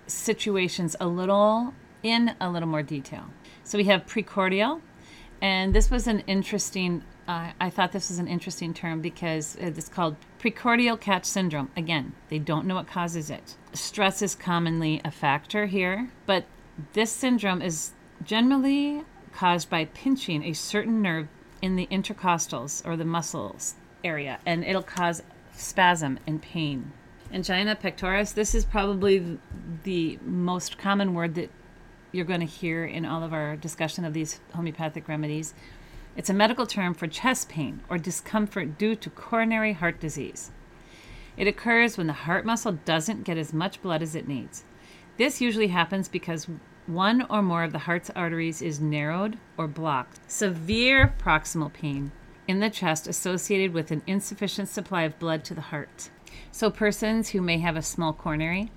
situations 0.08 0.96
a 0.98 1.06
little 1.06 1.72
in 2.02 2.34
a 2.40 2.50
little 2.50 2.68
more 2.68 2.82
detail. 2.82 3.26
So 3.62 3.78
we 3.78 3.84
have 3.84 4.06
precordial, 4.06 4.80
and 5.40 5.74
this 5.74 5.90
was 5.90 6.08
an 6.08 6.20
interesting. 6.20 7.04
Uh, 7.28 7.52
I 7.60 7.68
thought 7.68 7.92
this 7.92 8.08
was 8.08 8.18
an 8.18 8.26
interesting 8.26 8.72
term 8.72 9.02
because 9.02 9.54
it's 9.60 9.90
called 9.90 10.16
precordial 10.40 10.98
catch 10.98 11.26
syndrome. 11.26 11.70
Again, 11.76 12.14
they 12.30 12.38
don't 12.38 12.66
know 12.66 12.76
what 12.76 12.86
causes 12.86 13.28
it. 13.28 13.54
Stress 13.74 14.22
is 14.22 14.34
commonly 14.34 15.02
a 15.04 15.10
factor 15.10 15.66
here, 15.66 16.10
but 16.24 16.46
This 16.92 17.10
syndrome 17.10 17.60
is 17.60 17.92
generally 18.24 19.02
caused 19.32 19.68
by 19.68 19.86
pinching 19.86 20.44
a 20.44 20.52
certain 20.52 21.02
nerve 21.02 21.26
in 21.60 21.74
the 21.74 21.88
intercostals 21.90 22.86
or 22.86 22.96
the 22.96 23.04
muscles 23.04 23.74
area, 24.04 24.38
and 24.46 24.64
it'll 24.64 24.82
cause 24.82 25.22
spasm 25.52 26.20
and 26.26 26.40
pain. 26.40 26.92
Angina 27.32 27.74
pectoris, 27.74 28.32
this 28.32 28.54
is 28.54 28.64
probably 28.64 29.38
the 29.82 30.18
most 30.22 30.78
common 30.78 31.14
word 31.14 31.34
that 31.34 31.50
you're 32.12 32.24
going 32.24 32.40
to 32.40 32.46
hear 32.46 32.84
in 32.84 33.04
all 33.04 33.24
of 33.24 33.32
our 33.32 33.56
discussion 33.56 34.04
of 34.04 34.14
these 34.14 34.40
homeopathic 34.54 35.08
remedies. 35.08 35.52
It's 36.18 36.28
a 36.28 36.34
medical 36.34 36.66
term 36.66 36.94
for 36.94 37.06
chest 37.06 37.48
pain 37.48 37.80
or 37.88 37.96
discomfort 37.96 38.76
due 38.76 38.96
to 38.96 39.08
coronary 39.08 39.72
heart 39.72 40.00
disease. 40.00 40.50
It 41.36 41.46
occurs 41.46 41.96
when 41.96 42.08
the 42.08 42.12
heart 42.12 42.44
muscle 42.44 42.72
doesn't 42.72 43.22
get 43.22 43.38
as 43.38 43.52
much 43.52 43.80
blood 43.80 44.02
as 44.02 44.16
it 44.16 44.26
needs. 44.26 44.64
This 45.16 45.40
usually 45.40 45.68
happens 45.68 46.08
because 46.08 46.48
one 46.88 47.24
or 47.30 47.40
more 47.40 47.62
of 47.62 47.70
the 47.70 47.78
heart's 47.78 48.10
arteries 48.16 48.60
is 48.60 48.80
narrowed 48.80 49.38
or 49.56 49.68
blocked. 49.68 50.18
Severe 50.28 51.14
paroxysmal 51.18 51.70
pain 51.70 52.10
in 52.48 52.58
the 52.58 52.68
chest 52.68 53.06
associated 53.06 53.72
with 53.72 53.92
an 53.92 54.02
insufficient 54.04 54.68
supply 54.68 55.02
of 55.02 55.20
blood 55.20 55.44
to 55.44 55.54
the 55.54 55.60
heart. 55.60 56.10
So, 56.50 56.68
persons 56.68 57.28
who 57.28 57.40
may 57.40 57.58
have 57.58 57.76
a 57.76 57.82
small 57.82 58.12
coronary 58.12 58.72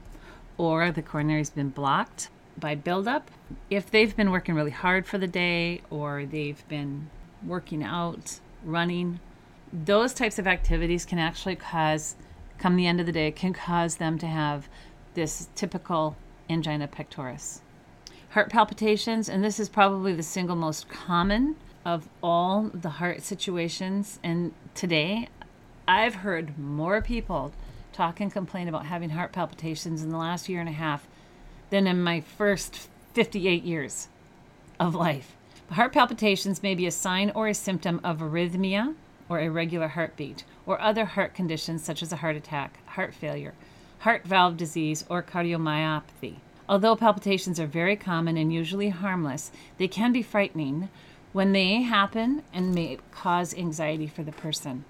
or 0.59 0.91
the 0.91 1.01
coronary's 1.01 1.49
been 1.49 1.69
blocked 1.69 2.29
by 2.55 2.75
buildup, 2.75 3.31
if 3.71 3.89
they've 3.89 4.15
been 4.15 4.29
working 4.29 4.53
really 4.53 4.69
hard 4.69 5.07
for 5.07 5.17
the 5.17 5.27
day 5.27 5.81
or 5.89 6.27
they've 6.27 6.63
been 6.67 7.09
working 7.45 7.83
out, 7.83 8.39
running, 8.63 9.19
those 9.73 10.13
types 10.13 10.37
of 10.37 10.47
activities 10.47 11.05
can 11.05 11.19
actually 11.19 11.55
cause, 11.55 12.15
come 12.57 12.75
the 12.75 12.87
end 12.87 12.99
of 12.99 13.05
the 13.05 13.11
day, 13.11 13.31
can 13.31 13.53
cause 13.53 13.95
them 13.97 14.17
to 14.19 14.27
have 14.27 14.67
this 15.13 15.47
typical 15.55 16.15
angina 16.49 16.87
pectoris. 16.87 17.61
Heart 18.31 18.49
palpitations, 18.49 19.29
and 19.29 19.43
this 19.43 19.59
is 19.59 19.69
probably 19.69 20.13
the 20.13 20.23
single 20.23 20.55
most 20.55 20.89
common 20.89 21.55
of 21.85 22.07
all 22.21 22.69
the 22.73 22.89
heart 22.89 23.21
situations. 23.23 24.19
And 24.23 24.53
today, 24.75 25.27
I've 25.87 26.15
heard 26.15 26.57
more 26.57 27.01
people 27.01 27.53
talk 27.91 28.19
and 28.19 28.31
complain 28.31 28.67
about 28.67 28.85
having 28.85 29.09
heart 29.09 29.31
palpitations 29.31 30.01
in 30.01 30.09
the 30.09 30.17
last 30.17 30.47
year 30.47 30.59
and 30.59 30.69
a 30.69 30.73
half 30.73 31.07
than 31.69 31.87
in 31.87 32.01
my 32.01 32.21
first 32.21 32.89
58 33.13 33.63
years 33.63 34.07
of 34.79 34.95
life. 34.95 35.35
Heart 35.71 35.93
palpitations 35.93 36.61
may 36.61 36.75
be 36.75 36.85
a 36.85 36.91
sign 36.91 37.31
or 37.33 37.47
a 37.47 37.53
symptom 37.53 38.01
of 38.03 38.17
arrhythmia 38.19 38.93
or 39.29 39.39
irregular 39.39 39.87
heartbeat 39.87 40.43
or 40.65 40.81
other 40.81 41.05
heart 41.05 41.33
conditions 41.33 41.81
such 41.81 42.03
as 42.03 42.11
a 42.11 42.17
heart 42.17 42.35
attack, 42.35 42.85
heart 42.87 43.13
failure, 43.13 43.53
heart 43.99 44.25
valve 44.25 44.57
disease, 44.57 45.05
or 45.07 45.23
cardiomyopathy. 45.23 46.35
Although 46.67 46.97
palpitations 46.97 47.57
are 47.57 47.67
very 47.67 47.95
common 47.95 48.35
and 48.35 48.51
usually 48.51 48.89
harmless, 48.89 49.49
they 49.77 49.87
can 49.87 50.11
be 50.11 50.21
frightening 50.21 50.89
when 51.31 51.53
they 51.53 51.83
happen 51.83 52.43
and 52.51 52.75
may 52.75 52.97
cause 53.11 53.53
anxiety 53.53 54.07
for 54.07 54.23
the 54.23 54.33
person. 54.33 54.83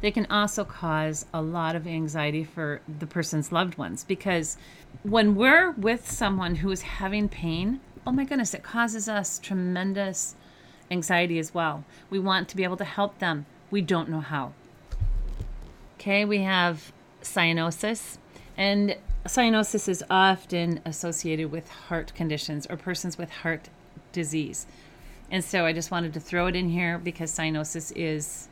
They 0.00 0.10
can 0.10 0.26
also 0.26 0.64
cause 0.64 1.26
a 1.32 1.40
lot 1.40 1.76
of 1.76 1.86
anxiety 1.86 2.42
for 2.42 2.80
the 2.88 3.06
person's 3.06 3.52
loved 3.52 3.78
ones 3.78 4.02
because 4.02 4.56
when 5.04 5.36
we're 5.36 5.70
with 5.70 6.10
someone 6.10 6.56
who 6.56 6.72
is 6.72 6.82
having 6.82 7.28
pain, 7.28 7.78
oh 8.06 8.12
my 8.12 8.24
goodness, 8.24 8.54
it 8.54 8.62
causes 8.62 9.08
us 9.08 9.38
tremendous 9.38 10.36
anxiety 10.90 11.38
as 11.38 11.52
well. 11.52 11.84
We 12.08 12.18
want 12.18 12.48
to 12.48 12.56
be 12.56 12.64
able 12.64 12.76
to 12.76 12.84
help 12.84 13.18
them. 13.18 13.46
We 13.70 13.82
don't 13.82 14.08
know 14.08 14.20
how. 14.20 14.52
Okay, 15.98 16.24
we 16.24 16.38
have 16.38 16.92
cyanosis, 17.22 18.18
and 18.56 18.96
cyanosis 19.24 19.88
is 19.88 20.04
often 20.08 20.80
associated 20.84 21.50
with 21.50 21.68
heart 21.68 22.14
conditions 22.14 22.66
or 22.70 22.76
persons 22.76 23.18
with 23.18 23.30
heart 23.30 23.68
disease. 24.12 24.66
And 25.30 25.42
so 25.42 25.66
I 25.66 25.72
just 25.72 25.90
wanted 25.90 26.14
to 26.14 26.20
throw 26.20 26.46
it 26.46 26.54
in 26.54 26.68
here 26.68 26.98
because 26.98 27.32
cyanosis 27.32 27.92
is 27.96 28.48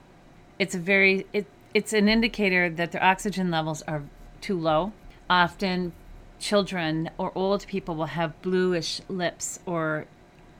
it's 0.58 0.74
a 0.74 0.78
very 0.78 1.26
it 1.32 1.46
it's 1.72 1.92
an 1.92 2.08
indicator 2.08 2.68
that 2.70 2.92
their 2.92 3.02
oxygen 3.02 3.50
levels 3.50 3.82
are 3.82 4.02
too 4.40 4.58
low. 4.58 4.92
Often 5.30 5.92
children 6.38 7.10
or 7.18 7.32
old 7.34 7.66
people 7.66 7.94
will 7.94 8.06
have 8.06 8.40
bluish 8.42 9.00
lips 9.08 9.60
or 9.66 10.06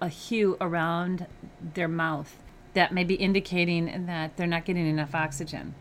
a 0.00 0.08
hue 0.08 0.56
around 0.60 1.26
their 1.74 1.88
mouth 1.88 2.36
that 2.74 2.92
may 2.92 3.04
be 3.04 3.14
indicating 3.14 4.06
that 4.06 4.36
they're 4.36 4.46
not 4.46 4.64
getting 4.64 4.86
enough 4.86 5.14
oxygen. 5.14 5.74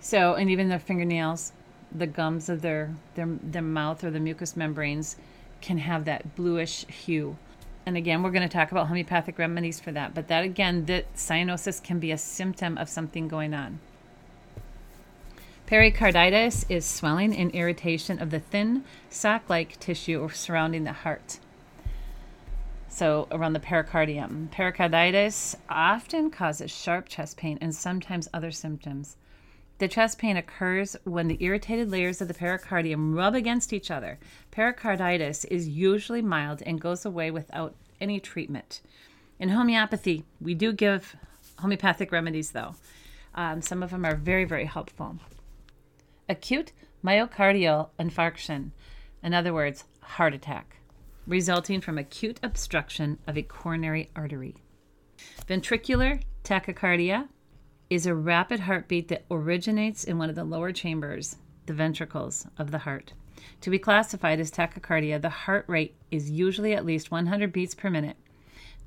So, 0.00 0.34
and 0.34 0.50
even 0.50 0.68
their 0.68 0.78
fingernails, 0.78 1.52
the 1.94 2.06
gums 2.06 2.48
of 2.48 2.60
their, 2.60 2.94
their, 3.14 3.26
their 3.42 3.62
mouth 3.62 4.04
or 4.04 4.10
the 4.10 4.20
mucous 4.20 4.56
membranes 4.56 5.16
can 5.60 5.78
have 5.78 6.04
that 6.04 6.34
bluish 6.34 6.84
hue. 6.86 7.36
And 7.86 7.96
again, 7.96 8.22
we're 8.22 8.30
going 8.30 8.48
to 8.48 8.52
talk 8.52 8.72
about 8.72 8.88
homeopathic 8.88 9.38
remedies 9.38 9.78
for 9.78 9.92
that. 9.92 10.14
But 10.14 10.28
that 10.28 10.44
again, 10.44 10.86
that 10.86 11.14
cyanosis 11.14 11.82
can 11.82 12.00
be 12.00 12.10
a 12.10 12.18
symptom 12.18 12.76
of 12.76 12.88
something 12.88 13.28
going 13.28 13.54
on. 13.54 13.78
Pericarditis 15.66 16.66
is 16.68 16.84
swelling 16.84 17.34
and 17.34 17.50
irritation 17.52 18.20
of 18.20 18.30
the 18.30 18.38
thin 18.38 18.84
sac 19.08 19.48
like 19.48 19.80
tissue 19.80 20.28
surrounding 20.28 20.84
the 20.84 20.92
heart. 20.92 21.38
So, 22.86 23.26
around 23.30 23.54
the 23.54 23.60
pericardium. 23.60 24.50
Pericarditis 24.52 25.56
often 25.70 26.30
causes 26.30 26.70
sharp 26.70 27.08
chest 27.08 27.38
pain 27.38 27.58
and 27.62 27.74
sometimes 27.74 28.28
other 28.32 28.50
symptoms. 28.50 29.16
The 29.78 29.88
chest 29.88 30.18
pain 30.18 30.36
occurs 30.36 30.96
when 31.04 31.28
the 31.28 31.42
irritated 31.42 31.90
layers 31.90 32.20
of 32.20 32.28
the 32.28 32.34
pericardium 32.34 33.14
rub 33.14 33.34
against 33.34 33.72
each 33.72 33.90
other. 33.90 34.18
Pericarditis 34.50 35.44
is 35.46 35.66
usually 35.66 36.22
mild 36.22 36.62
and 36.64 36.80
goes 36.80 37.04
away 37.04 37.30
without 37.30 37.74
any 38.00 38.20
treatment. 38.20 38.82
In 39.40 39.48
homeopathy, 39.48 40.24
we 40.40 40.54
do 40.54 40.72
give 40.72 41.16
homeopathic 41.58 42.12
remedies, 42.12 42.50
though. 42.50 42.76
Um, 43.34 43.62
some 43.62 43.82
of 43.82 43.90
them 43.90 44.04
are 44.04 44.14
very, 44.14 44.44
very 44.44 44.66
helpful. 44.66 45.18
Acute 46.26 46.72
myocardial 47.04 47.90
infarction, 47.98 48.70
in 49.22 49.34
other 49.34 49.52
words, 49.52 49.84
heart 50.00 50.32
attack, 50.32 50.76
resulting 51.26 51.82
from 51.82 51.98
acute 51.98 52.40
obstruction 52.42 53.18
of 53.26 53.36
a 53.36 53.42
coronary 53.42 54.10
artery. 54.16 54.54
Ventricular 55.46 56.22
tachycardia 56.42 57.28
is 57.90 58.06
a 58.06 58.14
rapid 58.14 58.60
heartbeat 58.60 59.08
that 59.08 59.26
originates 59.30 60.04
in 60.04 60.16
one 60.16 60.30
of 60.30 60.34
the 60.34 60.44
lower 60.44 60.72
chambers, 60.72 61.36
the 61.66 61.74
ventricles 61.74 62.46
of 62.56 62.70
the 62.70 62.78
heart. 62.78 63.12
To 63.60 63.68
be 63.68 63.78
classified 63.78 64.40
as 64.40 64.50
tachycardia, 64.50 65.20
the 65.20 65.28
heart 65.28 65.66
rate 65.68 65.94
is 66.10 66.30
usually 66.30 66.72
at 66.72 66.86
least 66.86 67.10
100 67.10 67.52
beats 67.52 67.74
per 67.74 67.90
minute. 67.90 68.16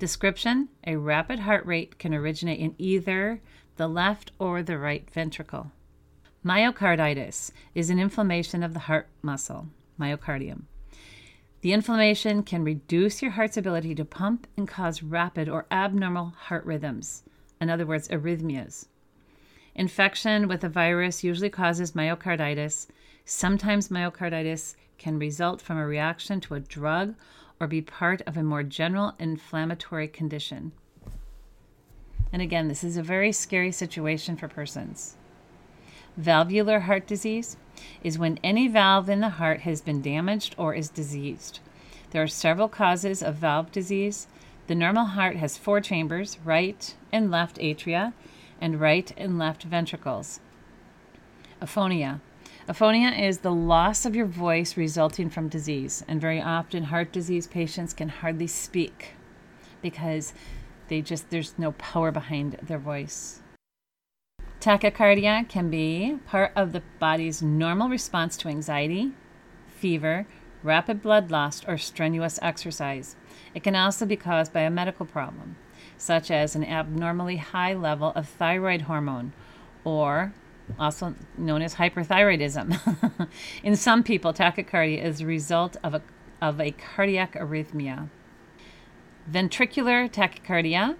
Description 0.00 0.70
A 0.84 0.96
rapid 0.96 1.38
heart 1.40 1.64
rate 1.66 1.98
can 1.98 2.12
originate 2.12 2.58
in 2.58 2.74
either 2.78 3.40
the 3.76 3.86
left 3.86 4.32
or 4.40 4.62
the 4.62 4.78
right 4.78 5.08
ventricle. 5.08 5.70
Myocarditis 6.44 7.50
is 7.74 7.90
an 7.90 7.98
inflammation 7.98 8.62
of 8.62 8.72
the 8.72 8.80
heart 8.80 9.08
muscle, 9.22 9.66
myocardium. 9.98 10.62
The 11.62 11.72
inflammation 11.72 12.44
can 12.44 12.62
reduce 12.62 13.20
your 13.20 13.32
heart's 13.32 13.56
ability 13.56 13.96
to 13.96 14.04
pump 14.04 14.46
and 14.56 14.68
cause 14.68 15.02
rapid 15.02 15.48
or 15.48 15.66
abnormal 15.72 16.34
heart 16.36 16.64
rhythms, 16.64 17.24
in 17.60 17.68
other 17.68 17.84
words, 17.84 18.06
arrhythmias. 18.08 18.86
Infection 19.74 20.46
with 20.46 20.62
a 20.62 20.68
virus 20.68 21.24
usually 21.24 21.50
causes 21.50 21.92
myocarditis. 21.92 22.86
Sometimes 23.24 23.88
myocarditis 23.88 24.76
can 24.96 25.18
result 25.18 25.60
from 25.60 25.76
a 25.76 25.86
reaction 25.86 26.40
to 26.42 26.54
a 26.54 26.60
drug 26.60 27.16
or 27.58 27.66
be 27.66 27.82
part 27.82 28.22
of 28.22 28.36
a 28.36 28.44
more 28.44 28.62
general 28.62 29.14
inflammatory 29.18 30.06
condition. 30.06 30.70
And 32.32 32.40
again, 32.40 32.68
this 32.68 32.84
is 32.84 32.96
a 32.96 33.02
very 33.02 33.32
scary 33.32 33.72
situation 33.72 34.36
for 34.36 34.46
persons. 34.46 35.16
Valvular 36.18 36.80
heart 36.80 37.06
disease 37.06 37.56
is 38.02 38.18
when 38.18 38.40
any 38.42 38.66
valve 38.66 39.08
in 39.08 39.20
the 39.20 39.28
heart 39.28 39.60
has 39.60 39.80
been 39.80 40.02
damaged 40.02 40.52
or 40.58 40.74
is 40.74 40.90
diseased. 40.90 41.60
There 42.10 42.20
are 42.20 42.26
several 42.26 42.68
causes 42.68 43.22
of 43.22 43.36
valve 43.36 43.70
disease. 43.70 44.26
The 44.66 44.74
normal 44.74 45.04
heart 45.04 45.36
has 45.36 45.56
four 45.56 45.80
chambers 45.80 46.40
right 46.44 46.92
and 47.12 47.30
left 47.30 47.58
atria, 47.58 48.14
and 48.60 48.80
right 48.80 49.12
and 49.16 49.38
left 49.38 49.62
ventricles. 49.62 50.40
Aphonia. 51.62 52.20
Aphonia 52.68 53.16
is 53.16 53.38
the 53.38 53.54
loss 53.54 54.04
of 54.04 54.16
your 54.16 54.26
voice 54.26 54.76
resulting 54.76 55.30
from 55.30 55.48
disease, 55.48 56.04
and 56.08 56.20
very 56.20 56.42
often 56.42 56.84
heart 56.84 57.12
disease 57.12 57.46
patients 57.46 57.94
can 57.94 58.08
hardly 58.08 58.48
speak 58.48 59.12
because 59.80 60.32
they 60.88 61.00
just 61.00 61.30
there's 61.30 61.56
no 61.56 61.70
power 61.72 62.10
behind 62.10 62.58
their 62.60 62.78
voice. 62.78 63.40
Tachycardia 64.60 65.48
can 65.48 65.70
be 65.70 66.18
part 66.26 66.50
of 66.56 66.72
the 66.72 66.82
body's 66.98 67.40
normal 67.40 67.88
response 67.88 68.36
to 68.38 68.48
anxiety, 68.48 69.12
fever, 69.68 70.26
rapid 70.64 71.00
blood 71.00 71.30
loss, 71.30 71.64
or 71.68 71.78
strenuous 71.78 72.40
exercise. 72.42 73.14
It 73.54 73.62
can 73.62 73.76
also 73.76 74.04
be 74.04 74.16
caused 74.16 74.52
by 74.52 74.62
a 74.62 74.70
medical 74.70 75.06
problem, 75.06 75.54
such 75.96 76.28
as 76.32 76.56
an 76.56 76.64
abnormally 76.64 77.36
high 77.36 77.72
level 77.72 78.12
of 78.16 78.28
thyroid 78.28 78.82
hormone, 78.82 79.32
or 79.84 80.32
also 80.76 81.14
known 81.36 81.62
as 81.62 81.76
hyperthyroidism. 81.76 83.28
In 83.62 83.76
some 83.76 84.02
people, 84.02 84.32
tachycardia 84.32 85.02
is 85.02 85.20
a 85.20 85.26
result 85.26 85.76
of 85.84 85.94
a 85.94 86.02
of 86.40 86.60
a 86.60 86.72
cardiac 86.72 87.34
arrhythmia. 87.34 88.08
Ventricular 89.30 90.08
tachycardia 90.10 90.96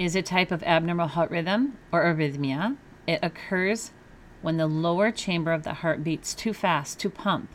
is 0.00 0.16
a 0.16 0.22
type 0.22 0.50
of 0.50 0.62
abnormal 0.62 1.08
heart 1.08 1.30
rhythm 1.30 1.76
or 1.92 2.02
arrhythmia. 2.02 2.76
It 3.06 3.20
occurs 3.22 3.92
when 4.40 4.56
the 4.56 4.66
lower 4.66 5.10
chamber 5.10 5.52
of 5.52 5.62
the 5.62 5.74
heart 5.74 6.02
beats 6.02 6.34
too 6.34 6.54
fast 6.54 6.98
to 7.00 7.10
pump 7.10 7.50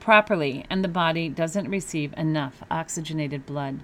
properly 0.00 0.64
and 0.68 0.82
the 0.82 0.88
body 0.88 1.28
doesn't 1.28 1.70
receive 1.70 2.12
enough 2.16 2.64
oxygenated 2.68 3.46
blood. 3.46 3.80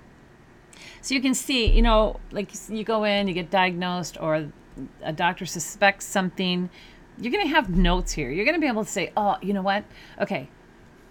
So 1.01 1.15
you 1.15 1.23
can 1.23 1.35
see, 1.35 1.67
you 1.67 1.83
know, 1.83 2.19
like 2.33 2.51
you 2.69 2.83
go 2.83 3.05
in, 3.05 3.29
you 3.29 3.35
get 3.35 3.51
diagnosed, 3.51 4.17
or 4.21 4.51
a 5.03 5.13
doctor 5.13 5.47
suspects 5.47 6.05
something, 6.05 6.69
you're 7.19 7.33
going 7.33 7.47
to 7.47 7.55
have 7.55 7.71
notes 7.71 8.13
here. 8.13 8.31
You're 8.31 8.45
going 8.45 8.57
to 8.57 8.61
be 8.61 8.67
able 8.67 8.85
to 8.85 8.91
say, 8.91 9.13
oh, 9.17 9.37
you 9.41 9.53
know 9.53 9.63
what? 9.63 9.85
Okay, 10.21 10.49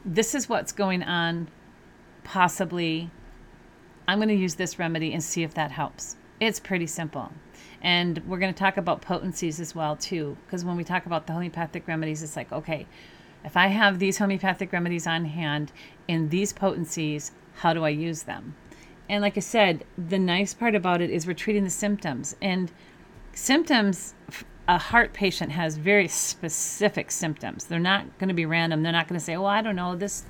this 0.03 0.35
is 0.35 0.49
what's 0.49 0.73
going 0.73 1.03
on, 1.03 1.47
possibly. 2.25 3.09
I'm 4.07 4.17
going 4.17 4.29
to 4.29 4.35
use 4.35 4.55
this 4.55 4.79
remedy 4.79 5.13
and 5.13 5.23
see 5.23 5.43
if 5.43 5.53
that 5.53 5.71
helps. 5.71 6.17
It's 6.41 6.59
pretty 6.59 6.87
simple. 6.87 7.31
And 7.83 8.19
we're 8.27 8.39
going 8.39 8.53
to 8.53 8.59
talk 8.59 8.77
about 8.77 9.01
potencies 9.01 9.59
as 9.59 9.75
well, 9.75 9.95
too, 9.95 10.35
because 10.45 10.65
when 10.65 10.75
we 10.75 10.83
talk 10.83 11.05
about 11.05 11.27
the 11.27 11.33
homeopathic 11.33 11.87
remedies, 11.87 12.23
it's 12.23 12.35
like, 12.35 12.51
okay, 12.51 12.87
if 13.45 13.55
I 13.55 13.67
have 13.67 13.99
these 13.99 14.17
homeopathic 14.17 14.73
remedies 14.73 15.05
on 15.05 15.25
hand 15.25 15.71
in 16.07 16.29
these 16.29 16.51
potencies, 16.51 17.31
how 17.53 17.73
do 17.73 17.85
I 17.85 17.89
use 17.89 18.23
them? 18.23 18.55
And 19.07 19.21
like 19.21 19.37
I 19.37 19.41
said, 19.41 19.85
the 19.97 20.17
nice 20.17 20.55
part 20.55 20.73
about 20.73 20.99
it 20.99 21.11
is 21.11 21.27
we're 21.27 21.33
treating 21.33 21.63
the 21.63 21.69
symptoms. 21.69 22.35
And 22.41 22.71
symptoms, 23.33 24.15
a 24.67 24.79
heart 24.79 25.13
patient 25.13 25.51
has 25.51 25.77
very 25.77 26.07
specific 26.07 27.11
symptoms. 27.11 27.65
They're 27.65 27.79
not 27.79 28.17
going 28.17 28.29
to 28.29 28.33
be 28.33 28.47
random. 28.47 28.81
They're 28.81 28.91
not 28.91 29.07
going 29.07 29.19
to 29.19 29.23
say, 29.23 29.37
well, 29.37 29.45
I 29.45 29.61
don't 29.61 29.75
know, 29.75 29.95
this, 29.95 30.25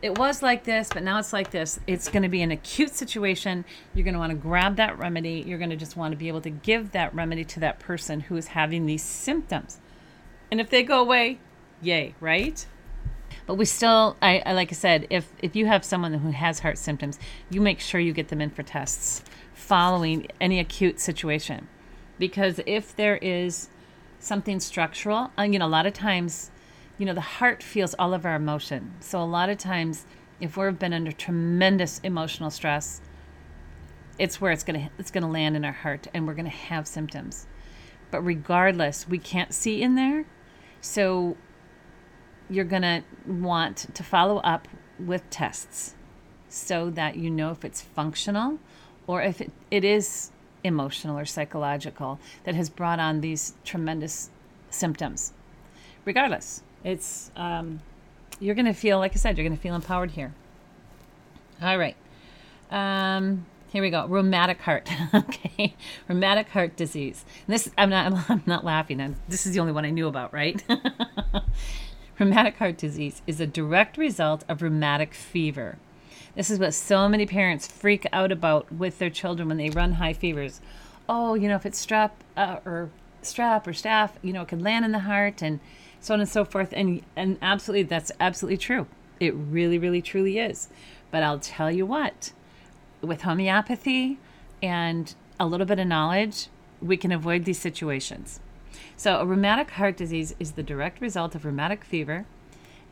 it 0.00 0.16
was 0.16 0.42
like 0.42 0.64
this, 0.64 0.88
but 0.92 1.02
now 1.02 1.18
it's 1.18 1.32
like 1.32 1.50
this. 1.50 1.80
It's 1.86 2.08
going 2.08 2.22
to 2.22 2.28
be 2.28 2.42
an 2.42 2.50
acute 2.50 2.94
situation. 2.94 3.64
You're 3.94 4.04
going 4.04 4.14
to 4.14 4.20
want 4.20 4.30
to 4.30 4.36
grab 4.36 4.76
that 4.76 4.98
remedy. 4.98 5.42
You're 5.46 5.58
going 5.58 5.70
to 5.70 5.76
just 5.76 5.96
want 5.96 6.12
to 6.12 6.16
be 6.16 6.28
able 6.28 6.40
to 6.42 6.50
give 6.50 6.92
that 6.92 7.14
remedy 7.14 7.44
to 7.46 7.60
that 7.60 7.80
person 7.80 8.20
who 8.20 8.36
is 8.36 8.48
having 8.48 8.86
these 8.86 9.02
symptoms. 9.02 9.78
And 10.50 10.60
if 10.60 10.70
they 10.70 10.82
go 10.82 11.00
away, 11.00 11.40
yay, 11.82 12.14
right? 12.20 12.64
But 13.46 13.54
we 13.54 13.64
still, 13.64 14.16
I, 14.22 14.42
I, 14.46 14.52
like 14.52 14.70
I 14.70 14.74
said, 14.74 15.06
if 15.10 15.32
if 15.40 15.56
you 15.56 15.66
have 15.66 15.84
someone 15.84 16.14
who 16.14 16.30
has 16.30 16.60
heart 16.60 16.78
symptoms, 16.78 17.18
you 17.50 17.60
make 17.60 17.80
sure 17.80 18.00
you 18.00 18.12
get 18.12 18.28
them 18.28 18.40
in 18.40 18.50
for 18.50 18.62
tests 18.62 19.22
following 19.52 20.28
any 20.40 20.60
acute 20.60 21.00
situation, 21.00 21.68
because 22.18 22.60
if 22.66 22.94
there 22.94 23.16
is 23.16 23.68
something 24.20 24.60
structural, 24.60 25.30
uh, 25.38 25.42
you 25.42 25.58
know, 25.58 25.66
a 25.66 25.68
lot 25.68 25.86
of 25.86 25.92
times, 25.92 26.50
you 26.98 27.06
know, 27.06 27.14
the 27.14 27.20
heart 27.20 27.62
feels 27.62 27.94
all 27.94 28.12
of 28.12 28.26
our 28.26 28.34
emotion. 28.34 28.94
So 29.00 29.22
a 29.22 29.24
lot 29.24 29.48
of 29.48 29.58
times, 29.58 30.04
if 30.40 30.56
we've 30.56 30.78
been 30.78 30.92
under 30.92 31.12
tremendous 31.12 32.00
emotional 32.00 32.50
stress, 32.50 33.00
it's 34.18 34.40
where 34.40 34.52
it's 34.52 34.64
gonna 34.64 34.90
it's 34.98 35.10
gonna 35.10 35.30
land 35.30 35.56
in 35.56 35.64
our 35.64 35.72
heart, 35.72 36.08
and 36.12 36.26
we're 36.26 36.34
gonna 36.34 36.48
have 36.48 36.86
symptoms. 36.86 37.46
But 38.10 38.22
regardless, 38.22 39.08
we 39.08 39.18
can't 39.18 39.54
see 39.54 39.82
in 39.82 39.94
there, 39.94 40.26
so 40.80 41.36
you're 42.50 42.64
going 42.64 42.82
to 42.82 43.02
want 43.26 43.94
to 43.94 44.02
follow 44.02 44.38
up 44.38 44.68
with 44.98 45.28
tests 45.30 45.94
so 46.48 46.90
that 46.90 47.16
you 47.16 47.30
know 47.30 47.50
if 47.50 47.64
it's 47.64 47.82
functional 47.82 48.58
or 49.06 49.22
if 49.22 49.40
it, 49.40 49.52
it 49.70 49.84
is 49.84 50.30
emotional 50.64 51.18
or 51.18 51.24
psychological 51.24 52.18
that 52.44 52.54
has 52.54 52.68
brought 52.68 52.98
on 52.98 53.20
these 53.20 53.54
tremendous 53.64 54.30
symptoms. 54.70 55.32
Regardless, 56.04 56.62
it's 56.84 57.30
um, 57.36 57.80
you're 58.40 58.54
going 58.54 58.66
to 58.66 58.72
feel, 58.72 58.98
like 58.98 59.12
I 59.12 59.16
said, 59.16 59.36
you're 59.36 59.46
going 59.46 59.56
to 59.56 59.62
feel 59.62 59.74
empowered 59.74 60.12
here. 60.12 60.32
All 61.60 61.78
right. 61.78 61.96
Um, 62.70 63.46
here 63.70 63.82
we 63.82 63.90
go. 63.90 64.06
Rheumatic 64.06 64.60
heart. 64.60 64.90
okay, 65.14 65.74
rheumatic 66.08 66.48
heart 66.50 66.76
disease. 66.76 67.24
And 67.46 67.54
this 67.54 67.70
I'm 67.76 67.90
not 67.90 68.12
I'm 68.30 68.42
not 68.46 68.64
laughing. 68.64 69.00
I'm, 69.00 69.16
this 69.28 69.46
is 69.46 69.52
the 69.52 69.60
only 69.60 69.72
one 69.72 69.84
I 69.84 69.90
knew 69.90 70.06
about, 70.06 70.32
right? 70.32 70.62
Rheumatic 72.18 72.56
heart 72.56 72.76
disease 72.76 73.22
is 73.26 73.40
a 73.40 73.46
direct 73.46 73.96
result 73.96 74.44
of 74.48 74.62
rheumatic 74.62 75.14
fever. 75.14 75.78
This 76.34 76.50
is 76.50 76.58
what 76.58 76.74
so 76.74 77.08
many 77.08 77.26
parents 77.26 77.66
freak 77.66 78.06
out 78.12 78.32
about 78.32 78.72
with 78.72 78.98
their 78.98 79.10
children 79.10 79.48
when 79.48 79.56
they 79.56 79.70
run 79.70 79.92
high 79.92 80.12
fevers. 80.12 80.60
Oh, 81.08 81.34
you 81.34 81.48
know, 81.48 81.56
if 81.56 81.66
it's 81.66 81.84
strep 81.84 82.10
uh, 82.36 82.58
or 82.64 82.90
strep 83.22 83.66
or 83.66 83.72
staph, 83.72 84.10
you 84.22 84.32
know, 84.32 84.42
it 84.42 84.48
can 84.48 84.60
land 84.60 84.84
in 84.84 84.92
the 84.92 85.00
heart 85.00 85.42
and 85.42 85.60
so 86.00 86.14
on 86.14 86.20
and 86.20 86.28
so 86.28 86.44
forth. 86.44 86.72
And 86.72 87.02
and 87.16 87.38
absolutely, 87.42 87.84
that's 87.84 88.12
absolutely 88.20 88.58
true. 88.58 88.86
It 89.20 89.34
really, 89.34 89.78
really, 89.78 90.02
truly 90.02 90.38
is. 90.38 90.68
But 91.10 91.22
I'll 91.22 91.40
tell 91.40 91.70
you 91.70 91.86
what, 91.86 92.32
with 93.00 93.22
homeopathy 93.22 94.18
and 94.62 95.14
a 95.40 95.46
little 95.46 95.66
bit 95.66 95.78
of 95.78 95.86
knowledge, 95.86 96.48
we 96.80 96.96
can 96.96 97.12
avoid 97.12 97.44
these 97.44 97.58
situations. 97.58 98.40
So, 98.96 99.20
a 99.20 99.26
rheumatic 99.26 99.70
heart 99.72 99.96
disease 99.96 100.34
is 100.38 100.52
the 100.52 100.62
direct 100.62 101.00
result 101.00 101.34
of 101.34 101.44
rheumatic 101.44 101.84
fever, 101.84 102.26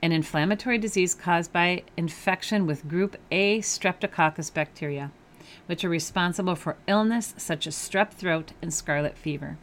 an 0.03 0.13
inflammatory 0.13 0.79
disease 0.79 1.15
caused 1.15 1.53
by 1.53 1.83
infection 1.97 2.67
with 2.67 2.89
group 2.89 3.17
A 3.31 3.61
streptococcus 3.61 4.53
bacteria, 4.53 5.11
which 5.67 5.85
are 5.85 5.89
responsible 5.89 6.55
for 6.55 6.77
illness 6.87 7.35
such 7.37 7.67
as 7.67 7.75
strep 7.75 8.13
throat 8.13 8.53
and 8.63 8.73
scarlet 8.73 9.17
fever. 9.17 9.59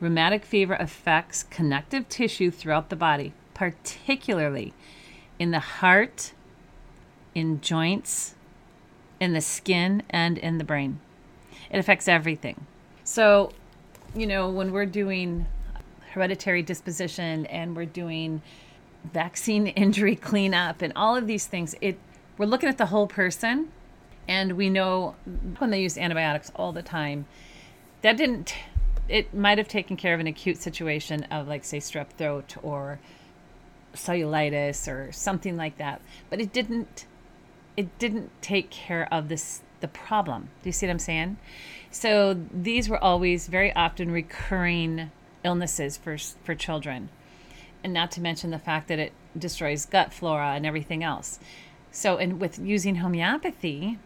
Rheumatic 0.00 0.44
fever 0.44 0.74
affects 0.74 1.44
connective 1.44 2.08
tissue 2.08 2.50
throughout 2.50 2.90
the 2.90 2.96
body, 2.96 3.32
particularly 3.54 4.74
in 5.38 5.50
the 5.50 5.60
heart, 5.60 6.32
in 7.34 7.60
joints, 7.60 8.34
in 9.20 9.32
the 9.32 9.40
skin, 9.40 10.02
and 10.10 10.38
in 10.38 10.58
the 10.58 10.64
brain. 10.64 11.00
It 11.70 11.78
affects 11.78 12.08
everything. 12.08 12.66
So, 13.04 13.52
you 14.14 14.26
know, 14.26 14.50
when 14.50 14.72
we're 14.72 14.86
doing 14.86 15.46
hereditary 16.14 16.62
disposition 16.62 17.44
and 17.46 17.76
we're 17.76 17.84
doing 17.84 18.40
vaccine 19.12 19.66
injury 19.84 20.16
cleanup 20.16 20.80
and 20.80 20.92
all 20.96 21.16
of 21.16 21.26
these 21.26 21.46
things. 21.46 21.74
It 21.80 21.98
we're 22.38 22.46
looking 22.46 22.68
at 22.68 22.78
the 22.78 22.86
whole 22.86 23.06
person 23.06 23.70
and 24.26 24.52
we 24.52 24.70
know 24.70 25.14
when 25.58 25.70
they 25.70 25.82
use 25.82 25.98
antibiotics 25.98 26.50
all 26.56 26.72
the 26.72 26.82
time, 26.82 27.26
that 28.02 28.16
didn't 28.16 28.54
it 29.08 29.34
might 29.34 29.58
have 29.58 29.68
taken 29.68 29.96
care 29.96 30.14
of 30.14 30.20
an 30.20 30.26
acute 30.26 30.58
situation 30.58 31.24
of 31.24 31.48
like 31.48 31.64
say 31.64 31.78
strep 31.78 32.08
throat 32.10 32.56
or 32.62 32.98
cellulitis 33.94 34.88
or 34.88 35.12
something 35.12 35.56
like 35.56 35.78
that. 35.78 36.00
But 36.30 36.40
it 36.40 36.52
didn't 36.52 37.06
it 37.76 37.98
didn't 37.98 38.30
take 38.40 38.70
care 38.70 39.08
of 39.12 39.28
this 39.28 39.62
the 39.80 39.88
problem. 39.88 40.48
Do 40.62 40.68
you 40.68 40.72
see 40.72 40.86
what 40.86 40.92
I'm 40.92 40.98
saying? 40.98 41.36
So 41.90 42.40
these 42.52 42.88
were 42.88 43.02
always 43.02 43.48
very 43.48 43.74
often 43.74 44.10
recurring 44.10 45.10
illnesses 45.44 45.96
for 45.96 46.16
for 46.18 46.54
children, 46.54 47.10
and 47.82 47.92
not 47.92 48.10
to 48.12 48.20
mention 48.20 48.50
the 48.50 48.58
fact 48.58 48.88
that 48.88 48.98
it 48.98 49.12
destroys 49.38 49.84
gut 49.84 50.12
flora 50.12 50.54
and 50.54 50.64
everything 50.64 51.04
else. 51.04 51.38
So, 51.90 52.16
and 52.16 52.40
with 52.40 52.58
using 52.58 52.96
homeopathy, 52.96 53.98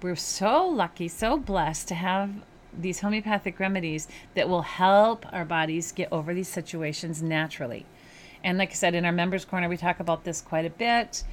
we're 0.00 0.16
so 0.16 0.66
lucky, 0.66 1.08
so 1.08 1.36
blessed 1.36 1.88
to 1.88 1.94
have 1.94 2.30
these 2.78 3.00
homeopathic 3.00 3.58
remedies 3.58 4.08
that 4.34 4.48
will 4.48 4.62
help 4.62 5.24
our 5.32 5.44
bodies 5.44 5.92
get 5.92 6.08
over 6.12 6.34
these 6.34 6.48
situations 6.48 7.22
naturally. 7.22 7.86
And 8.44 8.58
like 8.58 8.70
I 8.70 8.74
said, 8.74 8.94
in 8.94 9.04
our 9.04 9.12
members' 9.12 9.44
corner, 9.44 9.68
we 9.68 9.76
talk 9.76 10.00
about 10.00 10.24
this 10.24 10.40
quite 10.40 10.64
a 10.64 10.70
bit. 10.70 11.24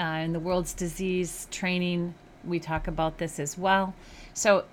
Uh, 0.00 0.22
in 0.24 0.32
the 0.32 0.40
world's 0.40 0.72
disease 0.72 1.46
training, 1.50 2.14
we 2.44 2.58
talk 2.58 2.88
about 2.88 3.18
this 3.18 3.38
as 3.38 3.58
well. 3.58 3.94
So 4.34 4.64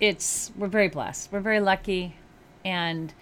it's 0.00 0.50
we're 0.56 0.68
very 0.68 0.88
blessed. 0.88 1.30
We're 1.30 1.40
very 1.40 1.60
lucky, 1.60 2.16
and 2.64 3.12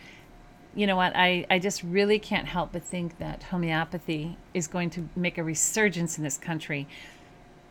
you 0.74 0.86
know 0.86 0.96
what? 0.96 1.12
I, 1.14 1.46
I 1.50 1.58
just 1.58 1.82
really 1.82 2.18
can't 2.18 2.46
help 2.46 2.72
but 2.72 2.82
think 2.82 3.18
that 3.18 3.44
homeopathy 3.44 4.36
is 4.54 4.66
going 4.66 4.90
to 4.90 5.08
make 5.14 5.36
a 5.38 5.44
resurgence 5.44 6.16
in 6.16 6.24
this 6.24 6.38
country 6.38 6.86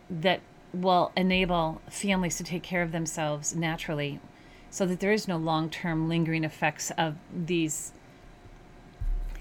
that 0.09 0.41
will 0.73 1.11
enable 1.17 1.81
families 1.89 2.37
to 2.37 2.43
take 2.43 2.63
care 2.63 2.81
of 2.81 2.91
themselves 2.91 3.55
naturally 3.55 4.19
so 4.71 4.87
that 4.87 4.99
there 4.99 5.11
is 5.11 5.27
no 5.27 5.37
long 5.37 5.69
term 5.69 6.09
lingering 6.09 6.43
effects 6.43 6.91
of 6.97 7.15
these 7.31 7.91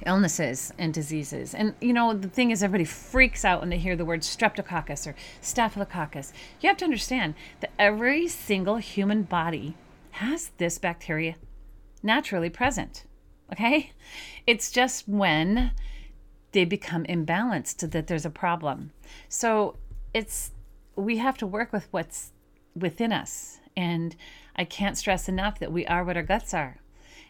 illnesses 0.05 0.73
and 0.77 0.93
diseases. 0.93 1.55
And 1.55 1.75
you 1.81 1.93
know, 1.93 2.13
the 2.13 2.29
thing 2.29 2.51
is, 2.51 2.63
everybody 2.63 2.85
freaks 2.85 3.45
out 3.45 3.61
when 3.61 3.71
they 3.71 3.79
hear 3.79 3.97
the 3.97 4.05
word 4.05 4.21
streptococcus 4.21 5.07
or 5.07 5.15
staphylococcus. 5.41 6.33
You 6.61 6.69
have 6.69 6.77
to 6.79 6.85
understand 6.85 7.35
that 7.61 7.73
every 7.79 8.29
single 8.29 8.77
human 8.77 9.23
body 9.23 9.75
has 10.13 10.51
this 10.59 10.79
bacteria 10.79 11.37
naturally 12.03 12.51
present. 12.51 13.05
Okay? 13.53 13.93
It's 14.47 14.71
just 14.71 15.09
when 15.09 15.73
they 16.53 16.65
become 16.65 17.05
imbalanced 17.05 17.89
that 17.91 18.07
there's 18.09 18.27
a 18.27 18.31
problem. 18.31 18.91
So 19.29 19.77
it's 20.13 20.51
we 20.97 21.19
have 21.19 21.39
to 21.39 21.47
work 21.47 21.73
with 21.73 21.87
what's 21.93 22.33
within 22.75 23.13
us. 23.13 23.60
And 23.81 24.15
I 24.57 24.67
can't 24.67 24.99
stress 24.99 25.27
enough 25.27 25.59
that 25.59 25.73
we 25.73 25.87
are 25.87 26.05
what 26.05 26.19
our 26.19 26.23
guts 26.23 26.53
are. 26.53 26.77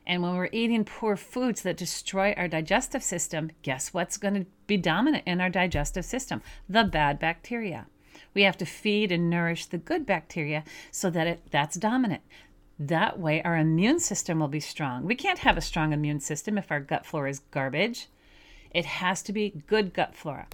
And 0.04 0.20
when 0.20 0.34
we're 0.34 0.48
eating 0.50 0.84
poor 0.84 1.14
foods 1.14 1.62
that 1.62 1.76
destroy 1.76 2.34
our 2.36 2.48
digestive 2.48 3.04
system, 3.04 3.52
guess 3.62 3.94
what's 3.94 4.16
going 4.16 4.34
to 4.34 4.46
be 4.66 4.76
dominant 4.76 5.22
in 5.28 5.40
our 5.40 5.48
digestive 5.48 6.04
system? 6.04 6.42
The 6.68 6.82
bad 6.82 7.20
bacteria. 7.20 7.86
We 8.34 8.42
have 8.42 8.58
to 8.58 8.66
feed 8.66 9.12
and 9.12 9.30
nourish 9.30 9.66
the 9.66 9.78
good 9.78 10.04
bacteria 10.04 10.64
so 10.90 11.08
that 11.10 11.28
it, 11.28 11.42
that's 11.52 11.76
dominant. 11.76 12.22
That 12.80 13.20
way, 13.20 13.40
our 13.44 13.56
immune 13.56 14.00
system 14.00 14.40
will 14.40 14.48
be 14.48 14.58
strong. 14.58 15.04
We 15.04 15.14
can't 15.14 15.38
have 15.40 15.56
a 15.56 15.60
strong 15.60 15.92
immune 15.92 16.18
system 16.18 16.58
if 16.58 16.72
our 16.72 16.80
gut 16.80 17.06
flora 17.06 17.30
is 17.30 17.38
garbage. 17.52 18.08
It 18.72 18.86
has 18.86 19.22
to 19.22 19.32
be 19.32 19.62
good 19.68 19.94
gut 19.94 20.16
flora. 20.16 20.48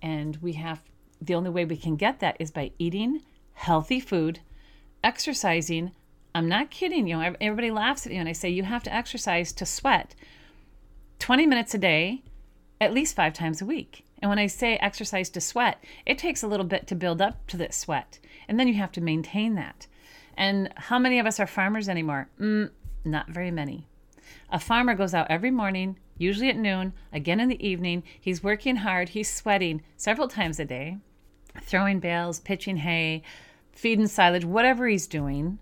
And 0.00 0.38
we 0.38 0.54
have 0.54 0.80
the 1.20 1.34
only 1.34 1.50
way 1.50 1.66
we 1.66 1.76
can 1.76 1.96
get 1.96 2.20
that 2.20 2.38
is 2.38 2.50
by 2.50 2.70
eating 2.78 3.20
healthy 3.52 4.00
food, 4.00 4.40
exercising. 5.04 5.92
I'm 6.34 6.48
not 6.48 6.70
kidding 6.70 7.06
you. 7.06 7.20
Everybody 7.20 7.70
laughs 7.70 8.06
at 8.06 8.12
you 8.12 8.18
and 8.18 8.28
I 8.28 8.32
say 8.32 8.48
you 8.48 8.64
have 8.64 8.82
to 8.84 8.94
exercise 8.94 9.52
to 9.52 9.66
sweat 9.66 10.16
20 11.20 11.46
minutes 11.46 11.74
a 11.74 11.78
day, 11.78 12.22
at 12.80 12.92
least 12.92 13.14
five 13.14 13.32
times 13.32 13.62
a 13.62 13.66
week. 13.66 14.04
And 14.20 14.28
when 14.28 14.38
I 14.38 14.46
say 14.46 14.76
exercise 14.76 15.30
to 15.30 15.40
sweat, 15.40 15.82
it 16.06 16.18
takes 16.18 16.42
a 16.42 16.48
little 16.48 16.66
bit 16.66 16.86
to 16.88 16.94
build 16.94 17.20
up 17.20 17.46
to 17.48 17.56
this 17.56 17.76
sweat. 17.76 18.18
And 18.48 18.58
then 18.58 18.66
you 18.66 18.74
have 18.74 18.92
to 18.92 19.00
maintain 19.00 19.54
that. 19.54 19.86
And 20.36 20.72
how 20.76 20.98
many 20.98 21.18
of 21.18 21.26
us 21.26 21.38
are 21.38 21.46
farmers 21.46 21.88
anymore? 21.88 22.28
Mm, 22.40 22.70
not 23.04 23.28
very 23.28 23.50
many. 23.50 23.86
A 24.50 24.58
farmer 24.58 24.94
goes 24.94 25.14
out 25.14 25.30
every 25.30 25.50
morning, 25.50 25.98
usually 26.16 26.48
at 26.48 26.56
noon, 26.56 26.94
again 27.12 27.38
in 27.38 27.48
the 27.48 27.66
evening. 27.66 28.02
He's 28.20 28.42
working 28.42 28.76
hard, 28.76 29.10
he's 29.10 29.32
sweating 29.32 29.82
several 29.96 30.28
times 30.28 30.58
a 30.58 30.64
day, 30.64 30.98
throwing 31.62 32.00
bales, 32.00 32.40
pitching 32.40 32.78
hay, 32.78 33.22
feeding 33.74 34.06
silage, 34.06 34.44
whatever 34.44 34.86
he's 34.86 35.06
doing. 35.06 35.58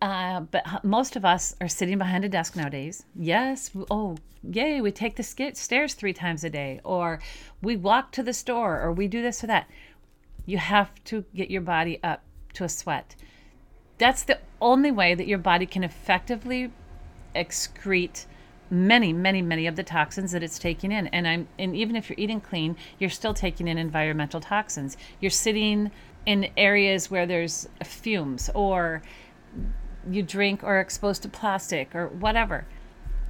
Uh, 0.00 0.40
but 0.40 0.84
most 0.84 1.16
of 1.16 1.24
us 1.24 1.56
are 1.60 1.68
sitting 1.68 1.98
behind 1.98 2.24
a 2.24 2.28
desk 2.28 2.54
nowadays. 2.54 3.04
Yes, 3.16 3.70
oh, 3.90 4.16
yay, 4.42 4.80
we 4.80 4.92
take 4.92 5.16
the 5.16 5.22
stairs 5.22 5.94
three 5.94 6.12
times 6.12 6.44
a 6.44 6.50
day, 6.50 6.80
or 6.84 7.20
we 7.60 7.76
walk 7.76 8.12
to 8.12 8.22
the 8.22 8.32
store, 8.32 8.80
or 8.80 8.92
we 8.92 9.08
do 9.08 9.22
this 9.22 9.42
or 9.42 9.48
that. 9.48 9.68
You 10.46 10.58
have 10.58 11.02
to 11.04 11.24
get 11.34 11.50
your 11.50 11.62
body 11.62 11.98
up 12.02 12.22
to 12.54 12.64
a 12.64 12.68
sweat. 12.68 13.16
That's 13.98 14.22
the 14.22 14.38
only 14.60 14.92
way 14.92 15.14
that 15.14 15.26
your 15.26 15.38
body 15.38 15.66
can 15.66 15.82
effectively 15.82 16.70
excrete 17.34 18.26
many, 18.70 19.12
many, 19.12 19.42
many 19.42 19.66
of 19.66 19.76
the 19.76 19.82
toxins 19.82 20.32
that 20.32 20.42
it's 20.42 20.58
taking 20.58 20.92
in. 20.92 21.06
And 21.08 21.26
I'm 21.26 21.48
and 21.58 21.74
even 21.74 21.96
if 21.96 22.08
you're 22.08 22.18
eating 22.18 22.40
clean, 22.40 22.76
you're 22.98 23.10
still 23.10 23.34
taking 23.34 23.66
in 23.68 23.78
environmental 23.78 24.40
toxins. 24.40 24.96
You're 25.20 25.30
sitting 25.30 25.90
in 26.26 26.50
areas 26.56 27.10
where 27.10 27.26
there's 27.26 27.68
fumes 27.84 28.50
or 28.54 29.02
you 30.10 30.22
drink 30.22 30.62
or 30.62 30.80
exposed 30.80 31.22
to 31.22 31.28
plastic 31.28 31.94
or 31.94 32.08
whatever. 32.08 32.66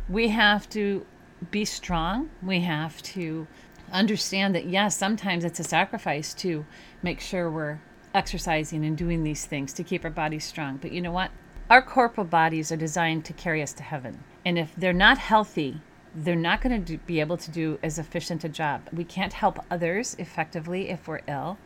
We 0.09 0.29
have 0.29 0.69
to 0.71 1.05
be 1.51 1.65
strong. 1.65 2.31
We 2.43 2.61
have 2.61 3.01
to 3.03 3.47
understand 3.93 4.55
that 4.55 4.67
yes, 4.67 4.97
sometimes 4.97 5.45
it's 5.45 5.61
a 5.61 5.65
sacrifice 5.65 6.35
to 6.35 6.65
make 7.03 7.21
sure 7.21 7.51
we're 7.51 7.81
exercising 8.15 8.85
and 8.85 8.97
doing 8.97 9.23
these 9.23 9.47
things 9.47 9.73
to 9.75 9.85
keep 9.85 10.05
our 10.05 10.11
bodies 10.11 10.45
strong. 10.45 10.79
But 10.79 10.93
you 10.93 11.01
know 11.01 11.13
what? 11.13 11.31
Our 11.71 11.83
corporal 11.83 12.27
bodies 12.27 12.73
are 12.73 12.77
designed 12.77 13.25
to 13.27 13.33
carry 13.33 13.63
us 13.63 13.73
to 13.75 13.83
heaven. 13.83 14.25
And 14.45 14.59
if 14.59 14.75
they're 14.77 14.93
not 14.93 15.19
healthy, 15.19 15.81
they're 16.15 16.35
not 16.35 16.63
going 16.63 16.85
to 16.85 16.99
be 16.99 17.21
able 17.21 17.37
to 17.37 17.51
do 17.51 17.79
as 17.83 17.99
efficient 17.99 18.45
a 18.45 18.49
job. 18.49 18.89
We 18.93 19.05
can't 19.05 19.35
help 19.35 19.65
others 19.71 20.17
effectively 20.19 20.89
if 20.89 21.07
we're 21.07 21.21
ill. 21.29 21.59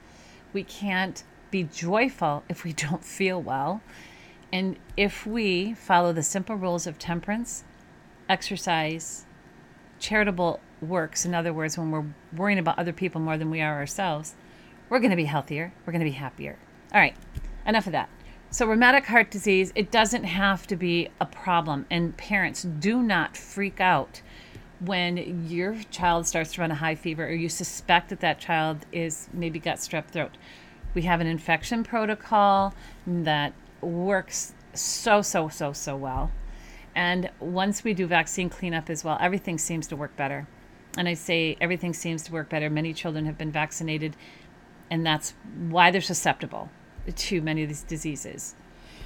We 0.53 0.65
can't 0.65 1.23
be 1.51 1.65
joyful 1.65 2.43
if 2.49 2.65
we 2.65 2.73
don't 2.89 3.05
feel 3.05 3.41
well. 3.41 3.83
And 4.53 4.77
if 4.97 5.27
we 5.27 5.73
follow 5.75 6.13
the 6.13 6.23
simple 6.23 6.57
rules 6.57 6.87
of 6.87 6.99
temperance, 6.99 7.65
exercise, 8.29 9.25
charitable 9.99 10.61
works, 10.81 11.25
in 11.25 11.35
other 11.35 11.53
words, 11.53 11.79
when 11.79 11.91
we're 11.91 12.05
worrying 12.37 12.59
about 12.59 12.79
other 12.79 12.93
people 12.93 13.21
more 13.21 13.39
than 13.39 13.51
we 13.51 13.63
are 13.63 13.77
ourselves, 13.77 14.35
we're 14.91 14.99
going 14.99 15.11
to 15.11 15.17
be 15.17 15.25
healthier. 15.25 15.73
We're 15.87 15.93
going 15.93 16.05
to 16.05 16.11
be 16.11 16.17
happier. 16.17 16.59
All 16.93 17.01
right, 17.01 17.17
enough 17.67 17.87
of 17.87 17.93
that. 17.93 18.11
So, 18.51 18.67
rheumatic 18.67 19.07
heart 19.07 19.31
disease, 19.31 19.73
it 19.75 19.91
doesn't 19.91 20.25
have 20.25 20.67
to 20.67 20.77
be 20.77 21.09
a 21.19 21.25
problem. 21.25 21.87
And 21.91 22.15
parents, 22.19 22.63
do 22.65 23.03
not 23.03 23.35
freak 23.35 23.81
out 23.81 24.21
when 24.85 25.47
your 25.49 25.77
child 25.91 26.27
starts 26.27 26.55
to 26.55 26.61
run 26.61 26.71
a 26.71 26.77
high 26.77 26.95
fever 26.95 27.25
or 27.27 27.33
you 27.33 27.49
suspect 27.49 28.09
that 28.09 28.21
that 28.21 28.39
child 28.39 28.85
is 28.91 29.29
maybe 29.33 29.59
got 29.59 29.77
strep 29.77 30.07
throat. 30.07 30.33
We 30.95 31.03
have 31.03 31.21
an 31.21 31.27
infection 31.27 31.85
protocol 31.85 32.75
that 33.07 33.53
works 33.81 34.55
so, 34.75 35.23
so, 35.23 35.49
so, 35.49 35.73
so 35.73 35.97
well. 35.97 36.31
And 36.95 37.31
once 37.41 37.85
we 37.85 37.95
do 37.95 38.07
vaccine 38.07 38.51
cleanup 38.51 38.91
as 38.91 39.05
well, 39.05 39.17
everything 39.21 39.59
seems 39.59 39.87
to 39.89 39.97
work 39.97 40.17
better. 40.17 40.47
And 40.99 41.09
I 41.09 41.15
say 41.15 41.57
everything 41.61 41.95
seems 41.95 42.23
to 42.25 42.33
work 42.33 42.51
better. 42.51 42.69
Many 42.69 42.93
children 42.93 43.25
have 43.25 43.39
been 43.39 43.51
vaccinated, 43.51 44.15
and 44.91 45.07
that's 45.07 45.35
why 45.69 45.91
they're 45.91 46.03
susceptible 46.03 46.69
to 47.15 47.41
many 47.41 47.63
of 47.63 47.69
these 47.69 47.83
diseases. 47.83 48.55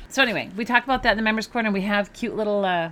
So, 0.09 0.23
anyway, 0.23 0.51
we 0.57 0.65
talked 0.65 0.85
about 0.85 1.05
that 1.05 1.13
in 1.13 1.17
the 1.17 1.23
Members 1.23 1.47
Corner. 1.47 1.71
We 1.71 1.83
have 1.83 2.13
cute 2.13 2.35
little 2.35 2.65
uh, 2.65 2.91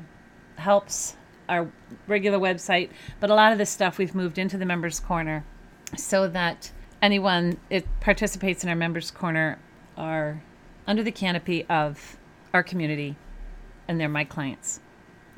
helps, 0.57 1.17
our 1.49 1.71
regular 2.07 2.39
website, 2.39 2.91
but 3.21 3.31
a 3.31 3.35
lot 3.35 3.53
of 3.53 3.59
this 3.59 3.71
stuff 3.71 3.99
we've 3.99 4.15
moved 4.15 4.39
into 4.39 4.57
the 4.57 4.67
Members 4.67 5.01
Corner 5.01 5.45
so 5.97 6.29
that 6.29 6.73
anyone 7.03 7.59
it 7.71 7.87
participates 8.01 8.63
in 8.63 8.71
our 8.71 8.77
Members 8.77 9.11
Corner 9.11 9.59
are 9.97 10.43
under 10.87 11.03
the 11.03 11.13
canopy 11.13 11.65
of 11.69 12.17
our 12.53 12.63
community, 12.63 13.17
and 13.89 14.01
they're 14.01 14.09
my 14.09 14.25
clients. 14.25 14.81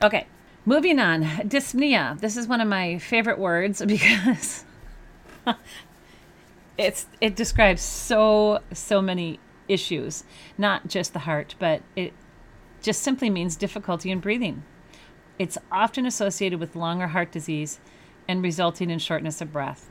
Okay, 0.02 0.26
moving 0.64 0.98
on. 0.98 1.22
Dyspnea. 1.22 2.20
This 2.20 2.36
is 2.36 2.46
one 2.46 2.60
of 2.60 2.68
my 2.68 2.98
favorite 2.98 3.38
words 3.38 3.82
because 3.86 4.64
it's 6.78 7.06
it 7.20 7.36
describes 7.36 7.82
so 7.82 8.60
so 8.72 9.00
many 9.00 9.40
issues, 9.68 10.24
not 10.58 10.88
just 10.88 11.12
the 11.12 11.20
heart, 11.20 11.54
but 11.58 11.82
it 11.94 12.12
just 12.82 13.02
simply 13.02 13.30
means 13.30 13.56
difficulty 13.56 14.10
in 14.10 14.20
breathing. 14.20 14.62
It's 15.38 15.58
often 15.70 16.06
associated 16.06 16.60
with 16.60 16.76
longer 16.76 17.08
heart 17.08 17.30
disease 17.30 17.78
and 18.26 18.42
resulting 18.42 18.90
in 18.90 18.98
shortness 18.98 19.40
of 19.40 19.52
breath. 19.52 19.88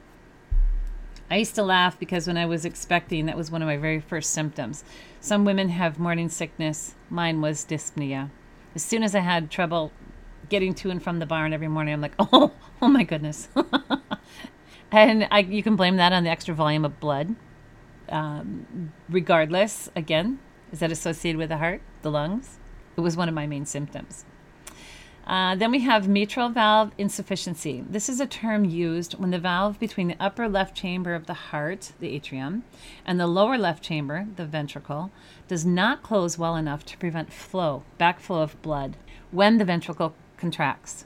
I 1.29 1.37
used 1.37 1.55
to 1.55 1.63
laugh 1.63 1.99
because 1.99 2.27
when 2.27 2.37
I 2.37 2.45
was 2.45 2.65
expecting, 2.65 3.25
that 3.25 3.37
was 3.37 3.49
one 3.49 3.61
of 3.61 3.67
my 3.67 3.77
very 3.77 3.99
first 3.99 4.31
symptoms. 4.31 4.83
Some 5.19 5.45
women 5.45 5.69
have 5.69 5.97
morning 5.99 6.29
sickness. 6.29 6.95
Mine 7.09 7.41
was 7.41 7.65
dyspnea. 7.65 8.29
As 8.75 8.83
soon 8.83 9.03
as 9.03 9.15
I 9.15 9.19
had 9.19 9.49
trouble 9.49 9.91
getting 10.49 10.75
to 10.75 10.91
and 10.91 11.01
from 11.01 11.19
the 11.19 11.25
barn 11.25 11.53
every 11.53 11.67
morning, 11.67 11.93
I'm 11.93 12.01
like, 12.01 12.13
oh, 12.19 12.51
oh 12.81 12.87
my 12.87 13.03
goodness. 13.03 13.49
and 14.91 15.27
I, 15.31 15.39
you 15.39 15.63
can 15.63 15.75
blame 15.75 15.95
that 15.97 16.13
on 16.13 16.23
the 16.23 16.29
extra 16.29 16.53
volume 16.53 16.85
of 16.85 16.99
blood. 16.99 17.35
Um, 18.09 18.91
regardless, 19.09 19.89
again, 19.95 20.39
is 20.71 20.79
that 20.79 20.91
associated 20.91 21.39
with 21.39 21.49
the 21.49 21.57
heart, 21.57 21.81
the 22.03 22.11
lungs? 22.11 22.59
It 22.97 23.01
was 23.01 23.17
one 23.17 23.27
of 23.27 23.33
my 23.33 23.47
main 23.47 23.65
symptoms. 23.65 24.25
Uh, 25.27 25.55
then 25.55 25.71
we 25.71 25.79
have 25.79 26.07
mitral 26.07 26.49
valve 26.49 26.91
insufficiency. 26.99 27.83
This 27.89 28.09
is 28.09 28.19
a 28.19 28.27
term 28.27 28.63
used 28.63 29.13
when 29.13 29.31
the 29.31 29.39
valve 29.39 29.79
between 29.79 30.07
the 30.07 30.17
upper 30.19 30.47
left 30.47 30.75
chamber 30.75 31.15
of 31.15 31.25
the 31.25 31.33
heart, 31.33 31.93
the 31.99 32.09
atrium, 32.09 32.63
and 33.05 33.19
the 33.19 33.25
lower 33.25 33.57
left 33.57 33.83
chamber, 33.83 34.27
the 34.35 34.45
ventricle, 34.45 35.09
does 35.47 35.65
not 35.65 36.03
close 36.03 36.37
well 36.37 36.55
enough 36.55 36.85
to 36.85 36.97
prevent 36.97 37.33
flow, 37.33 37.81
backflow 37.99 38.43
of 38.43 38.61
blood, 38.61 38.97
when 39.31 39.57
the 39.57 39.65
ventricle 39.65 40.13
contracts. 40.37 41.05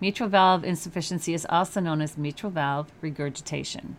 Mitral 0.00 0.28
valve 0.28 0.64
insufficiency 0.64 1.32
is 1.32 1.46
also 1.48 1.80
known 1.80 2.00
as 2.00 2.18
mitral 2.18 2.50
valve 2.50 2.90
regurgitation. 3.00 3.96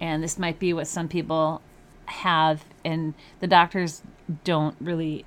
And 0.00 0.22
this 0.22 0.38
might 0.38 0.58
be 0.58 0.74
what 0.74 0.88
some 0.88 1.08
people 1.08 1.62
have, 2.06 2.64
and 2.84 3.14
the 3.40 3.46
doctors 3.46 4.02
don't 4.42 4.76
really 4.80 5.24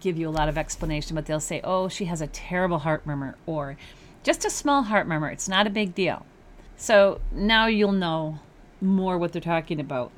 give 0.00 0.18
you 0.18 0.28
a 0.28 0.30
lot 0.30 0.48
of 0.48 0.58
explanation, 0.58 1.14
but 1.14 1.26
they'll 1.26 1.40
say, 1.40 1.60
oh, 1.64 1.88
she 1.88 2.06
has 2.06 2.20
a 2.20 2.26
terrible 2.26 2.78
heart 2.80 3.06
murmur, 3.06 3.36
or 3.46 3.76
just 4.22 4.44
a 4.44 4.50
small 4.50 4.82
heart 4.82 5.06
murmur. 5.06 5.28
It's 5.28 5.48
not 5.48 5.66
a 5.66 5.70
big 5.70 5.94
deal. 5.94 6.26
So 6.76 7.20
now 7.30 7.66
you'll 7.66 7.92
know 7.92 8.40
more 8.80 9.16
what 9.18 9.32
they're 9.32 9.40
talking 9.40 9.80
about. 9.80 10.10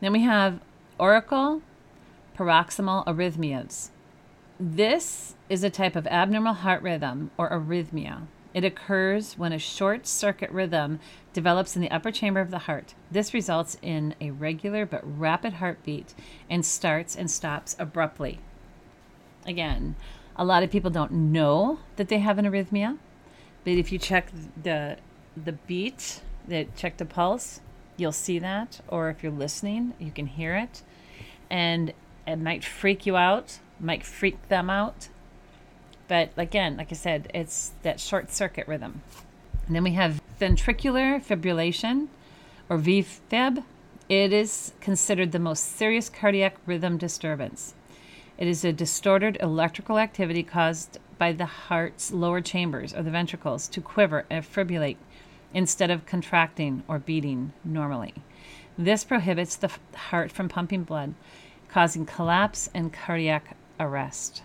Then 0.00 0.12
we 0.12 0.22
have 0.22 0.60
auricle 1.00 1.62
paroxysmal 2.34 3.04
arrhythmias. 3.04 3.90
This 4.60 5.34
is 5.48 5.64
a 5.64 5.70
type 5.70 5.96
of 5.96 6.06
abnormal 6.06 6.54
heart 6.54 6.82
rhythm 6.82 7.30
or 7.36 7.50
arrhythmia. 7.50 8.26
It 8.56 8.64
occurs 8.64 9.36
when 9.36 9.52
a 9.52 9.58
short 9.58 10.06
circuit 10.06 10.50
rhythm 10.50 10.98
develops 11.34 11.76
in 11.76 11.82
the 11.82 11.90
upper 11.90 12.10
chamber 12.10 12.40
of 12.40 12.50
the 12.50 12.60
heart. 12.60 12.94
This 13.10 13.34
results 13.34 13.76
in 13.82 14.14
a 14.18 14.30
regular 14.30 14.86
but 14.86 15.02
rapid 15.04 15.52
heartbeat 15.52 16.14
and 16.48 16.64
starts 16.64 17.14
and 17.14 17.30
stops 17.30 17.76
abruptly. 17.78 18.38
Again, 19.44 19.94
a 20.36 20.44
lot 20.46 20.62
of 20.62 20.70
people 20.70 20.90
don't 20.90 21.12
know 21.12 21.80
that 21.96 22.08
they 22.08 22.20
have 22.20 22.38
an 22.38 22.46
arrhythmia, 22.46 22.96
but 23.62 23.74
if 23.74 23.92
you 23.92 23.98
check 23.98 24.30
the 24.62 24.96
the 25.36 25.52
beat, 25.52 26.22
that 26.48 26.74
check 26.76 26.96
the 26.96 27.04
pulse, 27.04 27.60
you'll 27.98 28.10
see 28.10 28.38
that 28.38 28.80
or 28.88 29.10
if 29.10 29.22
you're 29.22 29.30
listening, 29.32 29.92
you 29.98 30.10
can 30.10 30.28
hear 30.28 30.56
it 30.56 30.80
and 31.50 31.92
it 32.26 32.36
might 32.36 32.64
freak 32.64 33.04
you 33.04 33.18
out, 33.18 33.58
might 33.78 34.02
freak 34.02 34.48
them 34.48 34.70
out. 34.70 35.08
But 36.08 36.30
again, 36.36 36.76
like 36.76 36.92
I 36.92 36.94
said, 36.94 37.30
it's 37.34 37.72
that 37.82 38.00
short 38.00 38.32
circuit 38.32 38.68
rhythm. 38.68 39.02
And 39.66 39.74
then 39.74 39.82
we 39.84 39.92
have 39.92 40.22
ventricular 40.40 41.24
fibrillation 41.24 42.08
or 42.68 42.78
VFib. 42.78 43.64
It 44.08 44.32
is 44.32 44.72
considered 44.80 45.32
the 45.32 45.38
most 45.38 45.76
serious 45.76 46.08
cardiac 46.08 46.56
rhythm 46.64 46.96
disturbance. 46.96 47.74
It 48.38 48.46
is 48.46 48.64
a 48.64 48.72
distorted 48.72 49.38
electrical 49.40 49.98
activity 49.98 50.42
caused 50.42 50.98
by 51.18 51.32
the 51.32 51.46
heart's 51.46 52.12
lower 52.12 52.40
chambers 52.40 52.94
or 52.94 53.02
the 53.02 53.10
ventricles 53.10 53.66
to 53.68 53.80
quiver 53.80 54.26
and 54.30 54.44
fibrillate 54.44 54.98
instead 55.54 55.90
of 55.90 56.06
contracting 56.06 56.82
or 56.86 56.98
beating 56.98 57.52
normally. 57.64 58.14
This 58.78 59.04
prohibits 59.04 59.56
the 59.56 59.70
heart 59.94 60.30
from 60.30 60.50
pumping 60.50 60.84
blood, 60.84 61.14
causing 61.68 62.04
collapse 62.04 62.68
and 62.74 62.92
cardiac 62.92 63.56
arrest. 63.80 64.42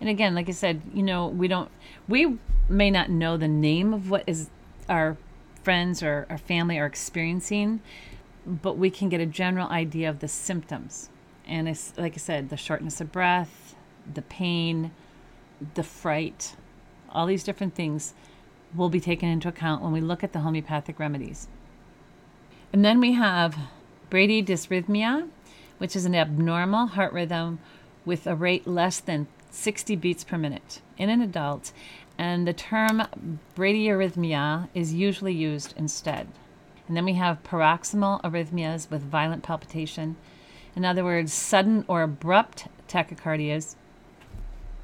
And 0.00 0.08
again, 0.08 0.34
like 0.34 0.48
I 0.48 0.52
said, 0.52 0.82
you 0.92 1.02
know, 1.02 1.26
we 1.26 1.48
don't, 1.48 1.70
we 2.08 2.38
may 2.68 2.90
not 2.90 3.10
know 3.10 3.36
the 3.36 3.48
name 3.48 3.94
of 3.94 4.10
what 4.10 4.24
is 4.26 4.50
our 4.88 5.16
friends 5.62 6.02
or 6.02 6.26
our 6.28 6.38
family 6.38 6.78
are 6.78 6.86
experiencing, 6.86 7.80
but 8.46 8.76
we 8.76 8.90
can 8.90 9.08
get 9.08 9.20
a 9.20 9.26
general 9.26 9.68
idea 9.68 10.08
of 10.08 10.20
the 10.20 10.28
symptoms. 10.28 11.08
And 11.46 11.68
it's, 11.68 11.92
like 11.96 12.14
I 12.14 12.18
said, 12.18 12.50
the 12.50 12.56
shortness 12.56 13.00
of 13.00 13.12
breath, 13.12 13.74
the 14.12 14.22
pain, 14.22 14.90
the 15.74 15.82
fright, 15.82 16.56
all 17.10 17.26
these 17.26 17.44
different 17.44 17.74
things 17.74 18.14
will 18.74 18.88
be 18.88 19.00
taken 19.00 19.28
into 19.28 19.48
account 19.48 19.82
when 19.82 19.92
we 19.92 20.00
look 20.00 20.22
at 20.22 20.32
the 20.32 20.40
homeopathic 20.40 20.98
remedies. 20.98 21.48
And 22.72 22.84
then 22.84 23.00
we 23.00 23.12
have 23.12 23.56
brady 24.10 24.42
dysrhythmia 24.42 25.28
which 25.78 25.96
is 25.96 26.04
an 26.04 26.14
abnormal 26.14 26.88
heart 26.88 27.12
rhythm 27.12 27.58
with 28.04 28.26
a 28.26 28.34
rate 28.34 28.66
less 28.66 29.00
than 29.00 29.26
60 29.56 29.96
beats 29.96 30.22
per 30.22 30.36
minute 30.36 30.80
in 30.98 31.08
an 31.08 31.20
adult, 31.20 31.72
and 32.18 32.46
the 32.46 32.52
term 32.52 33.02
bradyarrhythmia 33.56 34.68
is 34.74 34.94
usually 34.94 35.32
used 35.32 35.74
instead. 35.76 36.28
And 36.86 36.96
then 36.96 37.04
we 37.04 37.14
have 37.14 37.42
paroxysmal 37.42 38.20
arrhythmias 38.22 38.90
with 38.90 39.02
violent 39.02 39.42
palpitation. 39.42 40.16
In 40.76 40.84
other 40.84 41.02
words, 41.02 41.32
sudden 41.32 41.84
or 41.88 42.02
abrupt 42.02 42.68
tachycardias, 42.86 43.74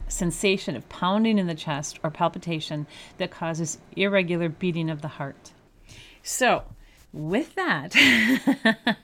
sensation 0.09 0.75
of 0.75 0.89
pounding 0.89 1.39
in 1.39 1.47
the 1.47 1.55
chest 1.55 2.01
or 2.03 2.11
palpitation 2.11 2.87
that 3.19 3.31
causes 3.31 3.79
irregular 3.97 4.49
beating 4.49 4.91
of 4.91 5.03
the 5.03 5.09
heart. 5.09 5.53
So, 6.23 6.65
with 7.13 7.55
that, 7.55 7.95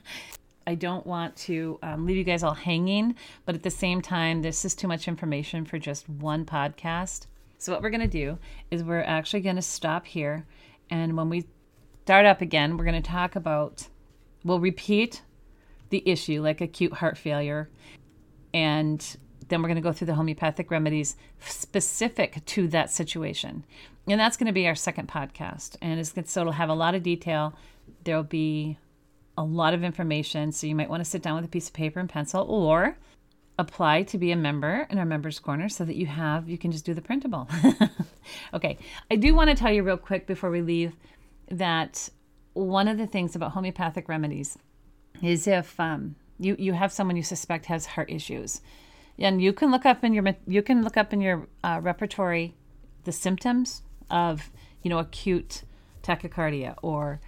I 0.69 0.75
don't 0.75 1.07
want 1.07 1.35
to 1.37 1.79
um, 1.81 2.05
leave 2.05 2.17
you 2.17 2.23
guys 2.23 2.43
all 2.43 2.53
hanging, 2.53 3.15
but 3.43 3.55
at 3.55 3.63
the 3.63 3.71
same 3.71 4.03
time, 4.03 4.43
this 4.43 4.63
is 4.63 4.75
too 4.75 4.87
much 4.87 5.07
information 5.07 5.65
for 5.65 5.79
just 5.79 6.07
one 6.07 6.45
podcast. 6.45 7.25
So, 7.57 7.73
what 7.73 7.81
we're 7.81 7.89
going 7.89 8.01
to 8.01 8.07
do 8.07 8.37
is 8.69 8.83
we're 8.83 9.01
actually 9.01 9.39
going 9.39 9.55
to 9.55 9.63
stop 9.63 10.05
here. 10.05 10.45
And 10.91 11.17
when 11.17 11.27
we 11.27 11.47
start 12.03 12.27
up 12.27 12.41
again, 12.41 12.77
we're 12.77 12.85
going 12.85 13.01
to 13.01 13.09
talk 13.09 13.35
about, 13.35 13.87
we'll 14.43 14.59
repeat 14.59 15.23
the 15.89 16.07
issue 16.07 16.39
like 16.43 16.61
acute 16.61 16.93
heart 16.93 17.17
failure. 17.17 17.67
And 18.53 19.03
then 19.47 19.63
we're 19.63 19.69
going 19.69 19.75
to 19.77 19.81
go 19.81 19.91
through 19.91 20.05
the 20.05 20.13
homeopathic 20.13 20.69
remedies 20.69 21.15
specific 21.39 22.45
to 22.45 22.67
that 22.67 22.91
situation. 22.91 23.65
And 24.07 24.19
that's 24.19 24.37
going 24.37 24.45
to 24.45 24.53
be 24.53 24.67
our 24.67 24.75
second 24.75 25.07
podcast. 25.07 25.77
And 25.81 25.99
it's, 25.99 26.13
so 26.31 26.41
it'll 26.41 26.53
have 26.53 26.69
a 26.69 26.75
lot 26.75 26.93
of 26.93 27.01
detail. 27.01 27.55
There'll 28.03 28.21
be 28.21 28.77
a 29.39 29.43
lot 29.43 29.73
of 29.73 29.85
information. 29.85 30.51
So 30.51 30.67
you 30.67 30.75
might 30.75 30.89
want 30.89 30.99
to 30.99 31.09
sit 31.09 31.21
down 31.21 31.37
with 31.37 31.45
a 31.45 31.47
piece 31.47 31.67
of 31.67 31.73
paper 31.73 31.99
and 31.99 32.09
pencil 32.09 32.45
or 32.49 32.97
apply 33.57 34.03
to 34.03 34.17
be 34.17 34.31
a 34.31 34.35
member 34.35 34.85
in 34.89 34.99
our 34.99 35.05
members 35.05 35.39
corner 35.39 35.69
so 35.69 35.85
that 35.85 35.95
you 35.95 36.05
have 36.05 36.49
you 36.49 36.57
can 36.57 36.71
just 36.71 36.85
do 36.85 36.93
the 36.93 37.01
printable. 37.01 37.47
okay. 38.53 38.77
I 39.09 39.15
do 39.15 39.33
want 39.33 39.49
to 39.49 39.55
tell 39.55 39.71
you 39.71 39.81
real 39.81 39.97
quick 39.97 40.27
before 40.27 40.51
we 40.51 40.61
leave 40.61 40.93
that 41.49 42.09
one 42.53 42.89
of 42.89 42.97
the 42.97 43.07
things 43.07 43.33
about 43.33 43.53
homeopathic 43.53 44.09
remedies 44.09 44.57
is 45.21 45.47
if 45.47 45.79
um, 45.79 46.15
you 46.37 46.57
you 46.59 46.73
have 46.73 46.91
someone 46.91 47.15
you 47.15 47.23
suspect 47.23 47.65
has 47.67 47.85
heart 47.85 48.09
issues, 48.09 48.59
and 49.17 49.41
you 49.41 49.53
can 49.53 49.71
look 49.71 49.85
up 49.85 50.03
in 50.03 50.13
your 50.13 50.35
you 50.47 50.61
can 50.61 50.83
look 50.83 50.97
up 50.97 51.13
in 51.13 51.21
your 51.21 51.47
uh, 51.63 51.79
repertory 51.81 52.55
the 53.05 53.11
symptoms 53.13 53.83
of 54.09 54.51
you 54.83 54.89
know 54.89 54.99
acute 54.99 55.63
tachycardia 56.03 56.75
or 56.81 57.21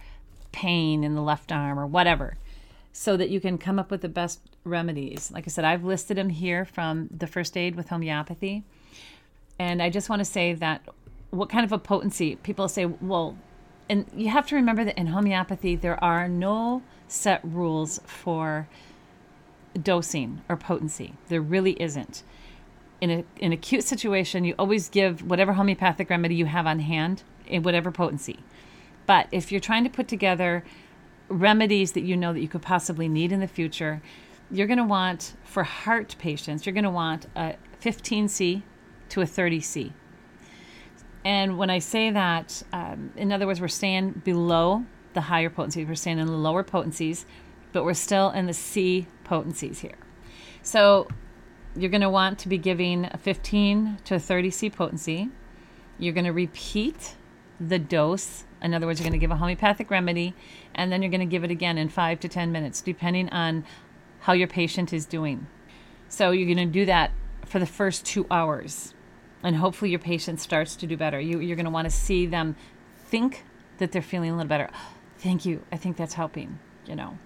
pain 0.52 1.02
in 1.02 1.14
the 1.14 1.22
left 1.22 1.50
arm 1.50 1.78
or 1.78 1.86
whatever 1.86 2.36
so 2.92 3.16
that 3.16 3.30
you 3.30 3.40
can 3.40 3.58
come 3.58 3.78
up 3.78 3.90
with 3.90 4.02
the 4.02 4.08
best 4.08 4.40
remedies. 4.64 5.30
Like 5.32 5.44
I 5.46 5.50
said, 5.50 5.64
I've 5.64 5.84
listed 5.84 6.16
them 6.16 6.28
here 6.28 6.64
from 6.64 7.08
the 7.10 7.26
first 7.26 7.56
aid 7.56 7.74
with 7.74 7.88
homeopathy. 7.88 8.64
And 9.58 9.82
I 9.82 9.90
just 9.90 10.08
want 10.08 10.20
to 10.20 10.24
say 10.24 10.52
that 10.54 10.82
what 11.30 11.48
kind 11.48 11.64
of 11.64 11.72
a 11.72 11.78
potency 11.78 12.36
people 12.36 12.68
say, 12.68 12.84
well, 12.84 13.36
and 13.88 14.06
you 14.14 14.28
have 14.28 14.46
to 14.48 14.54
remember 14.54 14.84
that 14.84 14.98
in 14.98 15.08
homeopathy, 15.08 15.74
there 15.76 16.02
are 16.04 16.28
no 16.28 16.82
set 17.08 17.40
rules 17.42 18.00
for 18.04 18.68
dosing 19.80 20.42
or 20.48 20.56
potency. 20.56 21.14
There 21.28 21.40
really 21.40 21.80
isn't. 21.80 22.22
In 23.00 23.10
a, 23.10 23.24
an 23.40 23.52
acute 23.52 23.84
situation, 23.84 24.44
you 24.44 24.54
always 24.58 24.88
give 24.88 25.22
whatever 25.22 25.54
homeopathic 25.54 26.10
remedy 26.10 26.34
you 26.34 26.46
have 26.46 26.66
on 26.66 26.78
hand 26.80 27.22
in 27.46 27.62
whatever 27.62 27.90
potency. 27.90 28.38
But 29.12 29.28
if 29.30 29.52
you're 29.52 29.60
trying 29.60 29.84
to 29.84 29.90
put 29.90 30.08
together 30.08 30.64
remedies 31.28 31.92
that 31.92 32.00
you 32.00 32.16
know 32.16 32.32
that 32.32 32.40
you 32.40 32.48
could 32.48 32.62
possibly 32.62 33.08
need 33.08 33.30
in 33.30 33.40
the 33.40 33.46
future, 33.46 34.00
you're 34.50 34.66
going 34.66 34.78
to 34.78 34.84
want, 34.84 35.34
for 35.44 35.64
heart 35.64 36.16
patients, 36.18 36.64
you're 36.64 36.72
going 36.72 36.84
to 36.84 36.90
want 36.90 37.26
a 37.36 37.56
15C 37.82 38.62
to 39.10 39.20
a 39.20 39.24
30C. 39.24 39.92
And 41.26 41.58
when 41.58 41.68
I 41.68 41.78
say 41.78 42.10
that, 42.10 42.62
um, 42.72 43.12
in 43.14 43.32
other 43.32 43.46
words, 43.46 43.60
we're 43.60 43.68
staying 43.68 44.22
below 44.24 44.86
the 45.12 45.20
higher 45.20 45.50
potencies, 45.50 45.86
we're 45.86 45.94
staying 45.94 46.18
in 46.18 46.26
the 46.26 46.32
lower 46.32 46.62
potencies, 46.62 47.26
but 47.72 47.84
we're 47.84 47.92
still 47.92 48.30
in 48.30 48.46
the 48.46 48.54
C 48.54 49.06
potencies 49.24 49.80
here. 49.80 49.98
So 50.62 51.06
you're 51.76 51.90
going 51.90 52.00
to 52.00 52.08
want 52.08 52.38
to 52.38 52.48
be 52.48 52.56
giving 52.56 53.10
a 53.12 53.18
15 53.18 53.98
to 54.04 54.14
a 54.14 54.18
30 54.18 54.50
C 54.50 54.70
potency. 54.70 55.28
You're 55.98 56.14
going 56.14 56.24
to 56.24 56.32
repeat 56.32 57.16
the 57.60 57.78
dose 57.78 58.44
in 58.62 58.74
other 58.74 58.86
words, 58.86 59.00
you're 59.00 59.08
going 59.08 59.18
to 59.18 59.22
give 59.22 59.30
a 59.30 59.36
homeopathic 59.36 59.90
remedy 59.90 60.34
and 60.74 60.92
then 60.92 61.02
you're 61.02 61.10
going 61.10 61.20
to 61.20 61.26
give 61.26 61.44
it 61.44 61.50
again 61.50 61.78
in 61.78 61.88
five 61.88 62.20
to 62.20 62.28
10 62.28 62.52
minutes, 62.52 62.80
depending 62.80 63.28
on 63.30 63.64
how 64.20 64.32
your 64.32 64.48
patient 64.48 64.92
is 64.92 65.04
doing. 65.04 65.46
So 66.08 66.30
you're 66.30 66.52
going 66.52 66.68
to 66.68 66.72
do 66.72 66.86
that 66.86 67.10
for 67.44 67.58
the 67.58 67.66
first 67.66 68.06
two 68.06 68.26
hours. 68.30 68.94
And 69.42 69.56
hopefully 69.56 69.90
your 69.90 69.98
patient 69.98 70.40
starts 70.40 70.76
to 70.76 70.86
do 70.86 70.96
better. 70.96 71.18
You, 71.18 71.40
you're 71.40 71.56
going 71.56 71.64
to 71.64 71.70
want 71.70 71.86
to 71.86 71.90
see 71.90 72.26
them 72.26 72.54
think 72.96 73.44
that 73.78 73.90
they're 73.90 74.02
feeling 74.02 74.30
a 74.30 74.36
little 74.36 74.48
better. 74.48 74.70
Thank 75.18 75.44
you. 75.44 75.64
I 75.72 75.76
think 75.76 75.96
that's 75.96 76.14
helping, 76.14 76.60
you 76.86 76.94
know. 76.94 77.18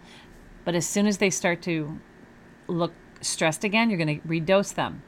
But 0.64 0.74
as 0.74 0.86
soon 0.86 1.06
as 1.06 1.18
they 1.18 1.30
start 1.30 1.62
to 1.62 2.00
look 2.66 2.92
stressed 3.20 3.64
again, 3.64 3.90
you're 3.90 3.98
going 3.98 4.20
to 4.20 4.26
redose 4.26 4.74
them 4.74 5.02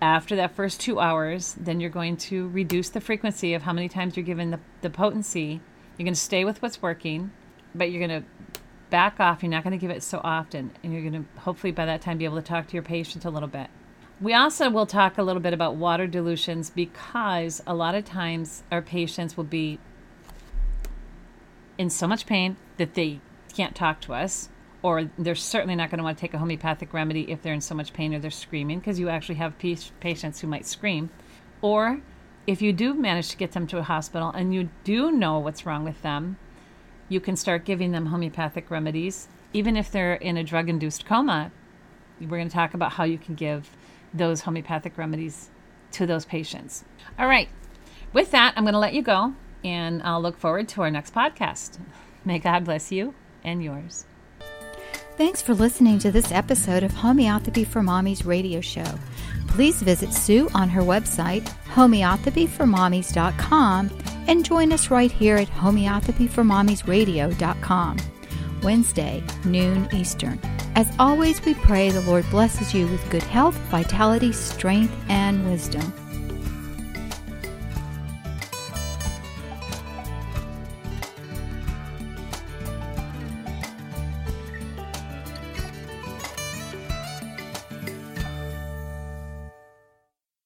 after 0.00 0.36
that 0.36 0.54
first 0.54 0.80
two 0.80 1.00
hours, 1.00 1.54
then 1.58 1.80
you're 1.80 1.90
going 1.90 2.16
to 2.16 2.48
reduce 2.48 2.88
the 2.90 3.00
frequency 3.00 3.54
of 3.54 3.62
how 3.62 3.72
many 3.72 3.88
times 3.88 4.16
you're 4.16 4.24
given 4.24 4.50
the, 4.50 4.60
the 4.82 4.90
potency. 4.90 5.60
You're 5.96 6.04
going 6.04 6.14
to 6.14 6.20
stay 6.20 6.44
with 6.44 6.60
what's 6.60 6.82
working, 6.82 7.30
but 7.74 7.90
you're 7.90 8.06
going 8.06 8.22
to 8.22 8.28
back 8.90 9.18
off. 9.18 9.42
You're 9.42 9.50
not 9.50 9.64
going 9.64 9.72
to 9.72 9.78
give 9.78 9.90
it 9.90 10.02
so 10.02 10.20
often. 10.22 10.72
And 10.82 10.92
you're 10.92 11.02
going 11.02 11.24
to 11.24 11.40
hopefully 11.40 11.72
by 11.72 11.86
that 11.86 12.00
time 12.00 12.18
be 12.18 12.24
able 12.24 12.36
to 12.36 12.42
talk 12.42 12.66
to 12.68 12.74
your 12.74 12.82
patient 12.82 13.24
a 13.24 13.30
little 13.30 13.48
bit. 13.48 13.68
We 14.20 14.32
also 14.32 14.70
will 14.70 14.86
talk 14.86 15.18
a 15.18 15.22
little 15.22 15.42
bit 15.42 15.52
about 15.52 15.74
water 15.74 16.06
dilutions 16.06 16.70
because 16.70 17.62
a 17.66 17.74
lot 17.74 17.94
of 17.94 18.04
times 18.04 18.62
our 18.70 18.80
patients 18.80 19.36
will 19.36 19.44
be 19.44 19.78
in 21.76 21.90
so 21.90 22.06
much 22.06 22.24
pain 22.24 22.56
that 22.76 22.94
they 22.94 23.20
can't 23.52 23.74
talk 23.74 24.00
to 24.02 24.14
us 24.14 24.48
or 24.84 25.10
they're 25.16 25.34
certainly 25.34 25.74
not 25.74 25.88
going 25.90 25.96
to 25.96 26.04
want 26.04 26.18
to 26.18 26.20
take 26.20 26.34
a 26.34 26.38
homeopathic 26.38 26.92
remedy 26.92 27.30
if 27.30 27.40
they're 27.40 27.54
in 27.54 27.60
so 27.62 27.74
much 27.74 27.94
pain 27.94 28.12
or 28.12 28.18
they're 28.18 28.30
screaming 28.30 28.78
because 28.78 29.00
you 29.00 29.08
actually 29.08 29.36
have 29.36 29.58
patients 29.58 30.40
who 30.40 30.46
might 30.46 30.66
scream. 30.66 31.08
Or 31.62 32.02
if 32.46 32.60
you 32.60 32.70
do 32.74 32.92
manage 32.92 33.30
to 33.30 33.38
get 33.38 33.52
them 33.52 33.66
to 33.68 33.78
a 33.78 33.82
hospital 33.82 34.28
and 34.28 34.54
you 34.54 34.68
do 34.84 35.10
know 35.10 35.38
what's 35.38 35.64
wrong 35.64 35.84
with 35.84 36.02
them, 36.02 36.36
you 37.08 37.18
can 37.18 37.34
start 37.34 37.64
giving 37.64 37.92
them 37.92 38.06
homeopathic 38.06 38.70
remedies. 38.70 39.26
Even 39.54 39.74
if 39.74 39.90
they're 39.90 40.16
in 40.16 40.36
a 40.36 40.44
drug 40.44 40.68
induced 40.68 41.06
coma, 41.06 41.50
we're 42.20 42.36
going 42.36 42.48
to 42.48 42.54
talk 42.54 42.74
about 42.74 42.92
how 42.92 43.04
you 43.04 43.16
can 43.16 43.34
give 43.34 43.70
those 44.12 44.42
homeopathic 44.42 44.98
remedies 44.98 45.48
to 45.92 46.04
those 46.04 46.26
patients. 46.26 46.84
All 47.18 47.26
right. 47.26 47.48
With 48.12 48.32
that, 48.32 48.52
I'm 48.54 48.64
going 48.64 48.74
to 48.74 48.78
let 48.78 48.92
you 48.92 49.00
go 49.00 49.32
and 49.64 50.02
I'll 50.02 50.20
look 50.20 50.36
forward 50.36 50.68
to 50.68 50.82
our 50.82 50.90
next 50.90 51.14
podcast. 51.14 51.78
May 52.22 52.38
God 52.38 52.66
bless 52.66 52.92
you 52.92 53.14
and 53.42 53.64
yours. 53.64 54.04
Thanks 55.16 55.40
for 55.40 55.54
listening 55.54 56.00
to 56.00 56.10
this 56.10 56.32
episode 56.32 56.82
of 56.82 56.92
Homeopathy 56.92 57.62
for 57.62 57.82
Mommies 57.82 58.26
radio 58.26 58.60
show. 58.60 58.98
Please 59.46 59.80
visit 59.80 60.12
Sue 60.12 60.50
on 60.54 60.68
her 60.68 60.82
website, 60.82 61.44
homeopathyformommies.com, 61.68 63.90
and 64.26 64.44
join 64.44 64.72
us 64.72 64.90
right 64.90 65.12
here 65.12 65.36
at 65.36 65.46
homeopathyformommiesradio.com. 65.48 67.96
Wednesday, 68.64 69.22
noon 69.44 69.88
Eastern. 69.92 70.40
As 70.74 70.92
always, 70.98 71.40
we 71.44 71.54
pray 71.54 71.90
the 71.90 72.00
Lord 72.00 72.28
blesses 72.30 72.74
you 72.74 72.88
with 72.88 73.08
good 73.10 73.22
health, 73.22 73.54
vitality, 73.70 74.32
strength, 74.32 74.92
and 75.08 75.48
wisdom. 75.48 75.92